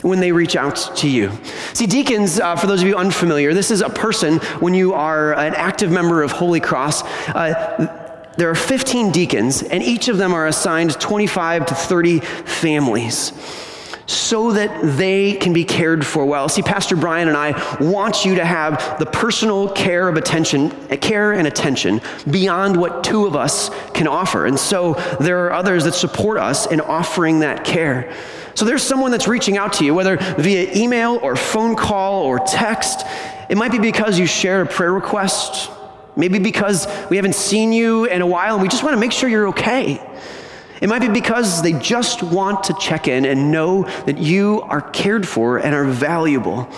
when 0.02 0.20
they 0.20 0.30
reach 0.30 0.56
out 0.56 0.90
to 0.96 1.08
you. 1.08 1.32
See, 1.72 1.86
deacons, 1.86 2.38
uh, 2.38 2.54
for 2.54 2.66
those 2.66 2.82
of 2.82 2.86
you 2.86 2.96
unfamiliar, 2.96 3.54
this 3.54 3.70
is 3.70 3.80
a 3.80 3.88
person 3.88 4.40
when 4.60 4.74
you 4.74 4.92
are 4.92 5.32
an 5.32 5.54
active 5.54 5.90
member 5.90 6.22
of 6.22 6.32
Holy 6.32 6.60
Cross. 6.60 7.02
Uh, 7.28 8.04
there 8.38 8.48
are 8.48 8.55
15 8.55 9.11
deacons, 9.11 9.64
and 9.64 9.83
each 9.83 10.07
of 10.07 10.16
them 10.16 10.33
are 10.33 10.46
assigned 10.46 10.92
25 11.01 11.66
to 11.66 11.74
30 11.74 12.20
families 12.20 13.33
so 14.07 14.53
that 14.53 14.96
they 14.96 15.35
can 15.35 15.53
be 15.53 15.64
cared 15.64 16.07
for 16.07 16.24
well. 16.24 16.48
See, 16.48 16.62
Pastor 16.62 16.94
Brian 16.94 17.27
and 17.27 17.37
I 17.37 17.77
want 17.81 18.24
you 18.24 18.37
to 18.37 18.44
have 18.44 18.96
the 19.01 19.07
personal 19.07 19.68
care 19.70 20.09
of 20.09 20.16
attention, 20.16 20.70
care 20.98 21.33
and 21.33 21.48
attention 21.48 22.01
beyond 22.31 22.77
what 22.77 23.03
two 23.03 23.27
of 23.27 23.35
us 23.35 23.70
can 23.92 24.07
offer. 24.07 24.46
And 24.46 24.57
so 24.57 24.94
there 25.18 25.44
are 25.46 25.53
others 25.53 25.83
that 25.83 25.94
support 25.94 26.38
us 26.38 26.66
in 26.66 26.81
offering 26.81 27.40
that 27.40 27.64
care. 27.64 28.14
So 28.55 28.64
there's 28.64 28.85
someone 28.85 29.11
that's 29.11 29.27
reaching 29.27 29.59
out 29.59 29.72
to 29.74 29.85
you, 29.85 29.94
whether 29.94 30.16
via 30.16 30.72
email 30.77 31.18
or 31.24 31.35
phone 31.35 31.74
call 31.74 32.22
or 32.22 32.38
text. 32.38 33.05
It 33.48 33.57
might 33.57 33.72
be 33.72 33.81
because 33.81 34.16
you 34.16 34.27
share 34.27 34.62
a 34.62 34.66
prayer 34.66 34.92
request 34.92 35.72
Maybe 36.18 36.40
because 36.40 36.88
we 37.11 37.16
haven't 37.16 37.37
seen 37.37 37.72
you 37.72 38.04
in 38.04 38.22
a 38.22 38.26
while 38.26 38.54
and 38.54 38.62
we 38.62 38.68
just 38.68 38.83
want 38.83 38.94
to 38.94 39.00
make 39.00 39.12
sure 39.12 39.28
you're 39.28 39.48
okay. 39.48 40.02
It 40.81 40.88
might 40.88 41.00
be 41.00 41.09
because 41.09 41.62
they 41.62 41.72
just 41.72 42.24
want 42.24 42.64
to 42.64 42.74
check 42.74 43.07
in 43.07 43.24
and 43.24 43.52
know 43.52 43.85
that 44.04 44.18
you 44.18 44.61
are 44.62 44.81
cared 44.81 45.26
for 45.26 45.59
and 45.59 45.74
are 45.74 45.85
valuable. 45.85 46.68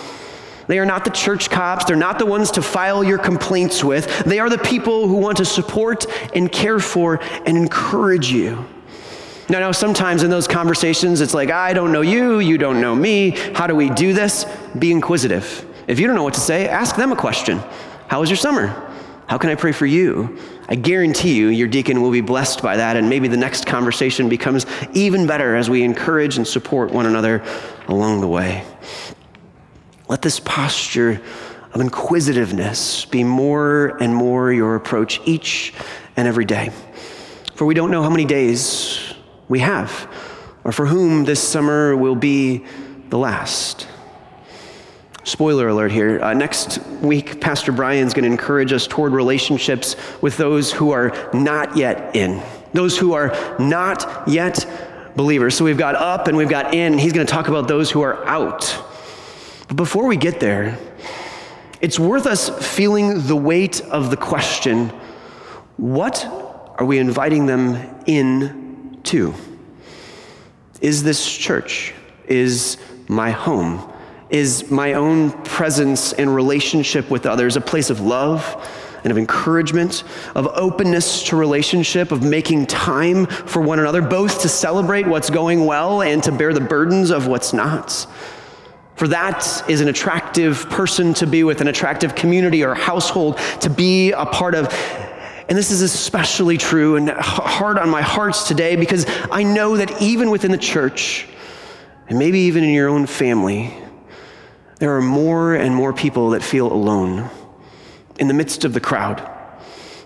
They 0.67 0.77
are 0.77 0.85
not 0.85 1.05
the 1.05 1.11
church 1.11 1.49
cops. 1.49 1.85
They're 1.85 1.95
not 1.95 2.19
the 2.19 2.25
ones 2.27 2.51
to 2.51 2.61
file 2.61 3.03
your 3.03 3.17
complaints 3.17 3.83
with. 3.83 4.23
They 4.25 4.37
are 4.37 4.49
the 4.49 4.59
people 4.59 5.07
who 5.07 5.15
want 5.15 5.37
to 5.37 5.45
support 5.45 6.05
and 6.35 6.51
care 6.51 6.79
for 6.79 7.19
and 7.45 7.57
encourage 7.57 8.31
you. 8.31 8.63
Now, 9.49 9.59
now, 9.59 9.71
sometimes 9.71 10.21
in 10.21 10.29
those 10.29 10.47
conversations, 10.47 11.19
it's 11.19 11.33
like, 11.33 11.49
I 11.49 11.73
don't 11.73 11.91
know 11.91 12.01
you, 12.01 12.39
you 12.39 12.59
don't 12.59 12.79
know 12.79 12.95
me. 12.95 13.31
How 13.53 13.65
do 13.65 13.75
we 13.75 13.89
do 13.89 14.13
this? 14.13 14.45
Be 14.77 14.91
inquisitive. 14.91 15.65
If 15.87 15.99
you 15.99 16.05
don't 16.05 16.15
know 16.15 16.23
what 16.23 16.35
to 16.35 16.39
say, 16.39 16.67
ask 16.67 16.95
them 16.95 17.11
a 17.11 17.15
question 17.15 17.57
How 18.07 18.19
was 18.19 18.29
your 18.29 18.37
summer? 18.37 18.90
How 19.31 19.37
can 19.37 19.49
I 19.49 19.55
pray 19.55 19.71
for 19.71 19.85
you? 19.85 20.37
I 20.67 20.75
guarantee 20.75 21.37
you, 21.37 21.47
your 21.47 21.69
deacon 21.69 22.01
will 22.01 22.11
be 22.11 22.19
blessed 22.19 22.61
by 22.61 22.75
that, 22.75 22.97
and 22.97 23.07
maybe 23.07 23.29
the 23.29 23.37
next 23.37 23.65
conversation 23.65 24.27
becomes 24.27 24.65
even 24.91 25.25
better 25.25 25.55
as 25.55 25.69
we 25.69 25.83
encourage 25.83 26.35
and 26.35 26.45
support 26.45 26.91
one 26.91 27.05
another 27.05 27.41
along 27.87 28.19
the 28.19 28.27
way. 28.27 28.65
Let 30.09 30.21
this 30.21 30.41
posture 30.41 31.21
of 31.73 31.79
inquisitiveness 31.79 33.05
be 33.05 33.23
more 33.23 33.95
and 34.03 34.13
more 34.13 34.51
your 34.51 34.75
approach 34.75 35.21
each 35.23 35.73
and 36.17 36.27
every 36.27 36.43
day. 36.43 36.71
For 37.55 37.63
we 37.63 37.73
don't 37.73 37.89
know 37.89 38.03
how 38.03 38.09
many 38.09 38.25
days 38.25 39.13
we 39.47 39.59
have, 39.59 40.13
or 40.65 40.73
for 40.73 40.85
whom 40.85 41.23
this 41.23 41.41
summer 41.41 41.95
will 41.95 42.15
be 42.15 42.65
the 43.07 43.17
last. 43.17 43.87
Spoiler 45.23 45.67
alert 45.67 45.91
here. 45.91 46.19
Uh, 46.19 46.33
next 46.33 46.79
week, 47.01 47.39
Pastor 47.39 47.71
Brian's 47.71 48.13
going 48.13 48.25
to 48.25 48.31
encourage 48.31 48.73
us 48.73 48.87
toward 48.87 49.13
relationships 49.13 49.95
with 50.19 50.35
those 50.37 50.71
who 50.71 50.91
are 50.91 51.29
not 51.31 51.77
yet 51.77 52.15
in, 52.15 52.41
those 52.73 52.97
who 52.97 53.13
are 53.13 53.29
not 53.59 54.27
yet 54.27 54.65
believers. 55.15 55.55
So 55.55 55.63
we've 55.63 55.77
got 55.77 55.95
up 55.95 56.27
and 56.27 56.35
we've 56.35 56.49
got 56.49 56.73
in. 56.73 56.97
He's 56.97 57.13
going 57.13 57.25
to 57.25 57.31
talk 57.31 57.49
about 57.49 57.67
those 57.67 57.91
who 57.91 58.01
are 58.01 58.25
out. 58.25 58.75
But 59.67 59.77
before 59.77 60.07
we 60.07 60.17
get 60.17 60.39
there, 60.39 60.79
it's 61.81 61.99
worth 61.99 62.25
us 62.25 62.49
feeling 62.75 63.27
the 63.27 63.35
weight 63.35 63.81
of 63.81 64.09
the 64.09 64.17
question 64.17 64.91
what 65.77 66.25
are 66.77 66.85
we 66.85 66.99
inviting 66.99 67.45
them 67.47 67.75
in 68.05 68.99
to? 69.03 69.33
Is 70.79 71.03
this 71.03 71.35
church? 71.35 71.93
Is 72.27 72.77
my 73.07 73.31
home? 73.31 73.90
Is 74.31 74.71
my 74.71 74.93
own 74.93 75.31
presence 75.43 76.13
and 76.13 76.33
relationship 76.33 77.09
with 77.11 77.25
others, 77.25 77.55
a 77.57 77.61
place 77.61 77.89
of 77.89 77.99
love 77.99 78.67
and 79.03 79.11
of 79.11 79.17
encouragement, 79.17 80.03
of 80.35 80.47
openness 80.47 81.23
to 81.23 81.35
relationship, 81.35 82.11
of 82.11 82.23
making 82.23 82.65
time 82.67 83.25
for 83.25 83.61
one 83.61 83.79
another, 83.79 84.01
both 84.01 84.41
to 84.41 84.49
celebrate 84.49 85.07
what's 85.07 85.29
going 85.29 85.65
well 85.65 86.01
and 86.01 86.23
to 86.23 86.31
bear 86.31 86.53
the 86.53 86.61
burdens 86.61 87.09
of 87.09 87.27
what's 87.27 87.51
not. 87.51 88.07
For 88.95 89.07
that 89.07 89.67
is 89.67 89.81
an 89.81 89.87
attractive 89.87 90.69
person 90.69 91.13
to 91.15 91.27
be 91.27 91.43
with, 91.43 91.59
an 91.61 91.67
attractive 91.67 92.13
community 92.13 92.63
or 92.63 92.75
household 92.75 93.37
to 93.61 93.69
be 93.69 94.11
a 94.11 94.25
part 94.25 94.53
of. 94.53 94.67
And 95.49 95.57
this 95.57 95.71
is 95.71 95.81
especially 95.81 96.57
true 96.57 96.95
and 96.95 97.09
hard 97.09 97.79
on 97.79 97.89
my 97.89 98.03
hearts 98.03 98.47
today 98.47 98.75
because 98.75 99.05
I 99.31 99.43
know 99.43 99.77
that 99.77 100.01
even 100.01 100.29
within 100.29 100.51
the 100.51 100.57
church, 100.57 101.27
and 102.07 102.19
maybe 102.19 102.39
even 102.41 102.63
in 102.63 102.69
your 102.69 102.89
own 102.89 103.07
family, 103.07 103.75
there 104.81 104.95
are 104.95 105.01
more 105.01 105.53
and 105.53 105.75
more 105.75 105.93
people 105.93 106.31
that 106.31 106.41
feel 106.41 106.73
alone 106.73 107.29
in 108.17 108.27
the 108.27 108.33
midst 108.33 108.65
of 108.65 108.73
the 108.73 108.79
crowd, 108.79 109.21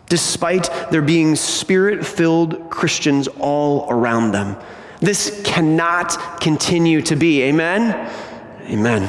despite 0.09 0.69
there 0.91 1.01
being 1.01 1.37
spirit 1.37 2.05
filled 2.05 2.69
Christians 2.69 3.29
all 3.39 3.89
around 3.89 4.33
them. 4.33 4.57
This 4.99 5.41
cannot 5.45 6.41
continue 6.41 7.01
to 7.03 7.15
be. 7.15 7.43
Amen? 7.43 8.11
Amen. 8.63 9.07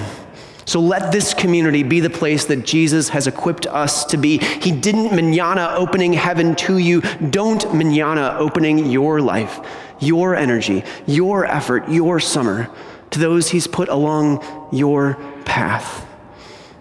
So 0.66 0.78
let 0.78 1.10
this 1.10 1.34
community 1.34 1.82
be 1.82 1.98
the 1.98 2.10
place 2.10 2.44
that 2.44 2.64
Jesus 2.64 3.08
has 3.08 3.26
equipped 3.26 3.66
us 3.66 4.04
to 4.04 4.16
be. 4.16 4.38
He 4.38 4.70
didn't 4.70 5.12
manana 5.16 5.74
opening 5.76 6.12
heaven 6.12 6.54
to 6.56 6.78
you. 6.78 7.00
Don't 7.00 7.74
manana 7.74 8.36
opening 8.38 8.88
your 8.88 9.20
life, 9.20 9.58
your 9.98 10.36
energy, 10.36 10.84
your 11.08 11.44
effort, 11.44 11.88
your 11.88 12.20
summer 12.20 12.70
to 13.10 13.18
those 13.18 13.50
he's 13.50 13.66
put 13.66 13.88
along 13.88 14.70
your 14.72 15.18
path. 15.46 16.06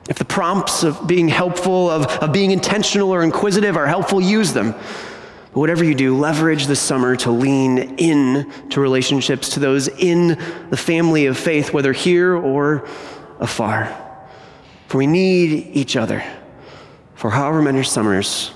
If 0.10 0.20
the 0.20 0.26
prompts 0.26 0.84
of 0.84 1.08
being 1.08 1.30
helpful, 1.30 1.90
of, 1.90 2.06
of 2.08 2.34
being 2.34 2.52
intentional 2.52 3.12
or 3.12 3.24
inquisitive 3.24 3.78
are 3.78 3.88
helpful, 3.88 4.22
use 4.22 4.54
them. 4.54 4.74
But 4.74 5.62
whatever 5.62 5.84
you 5.84 5.96
do, 5.96 6.18
leverage 6.18 6.68
the 6.68 6.76
summer 6.76 7.16
to 7.18 7.32
lean 7.32 7.98
in 7.98 8.52
to 8.72 8.82
relationships 8.82 9.50
to 9.52 9.60
those 9.60 9.88
in 9.88 10.38
the 10.70 10.78
family 10.78 11.26
of 11.28 11.38
faith, 11.38 11.74
whether 11.74 11.94
here 11.94 12.36
or 12.36 12.88
afar. 13.40 14.02
For 14.88 14.98
we 14.98 15.08
need 15.08 15.70
each 15.74 15.96
other 15.96 16.24
for 17.16 17.32
however 17.32 17.62
many 17.62 17.84
summers 17.84 18.52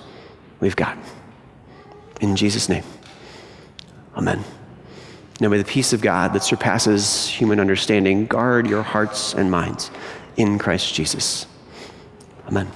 we've 0.60 0.76
got. 0.76 0.98
In 2.22 2.36
Jesus' 2.36 2.70
name, 2.70 2.84
amen. 4.16 4.44
Now 5.40 5.48
may 5.48 5.58
the 5.58 5.64
peace 5.64 5.94
of 5.94 6.02
God 6.02 6.34
that 6.34 6.44
surpasses 6.44 7.28
human 7.28 7.62
understanding 7.62 8.26
guard 8.26 8.68
your 8.68 8.84
hearts 8.84 9.34
and 9.34 9.50
minds 9.50 9.90
in 10.40 10.58
Christ 10.58 10.94
Jesus. 10.94 11.46
Amen. 12.48 12.72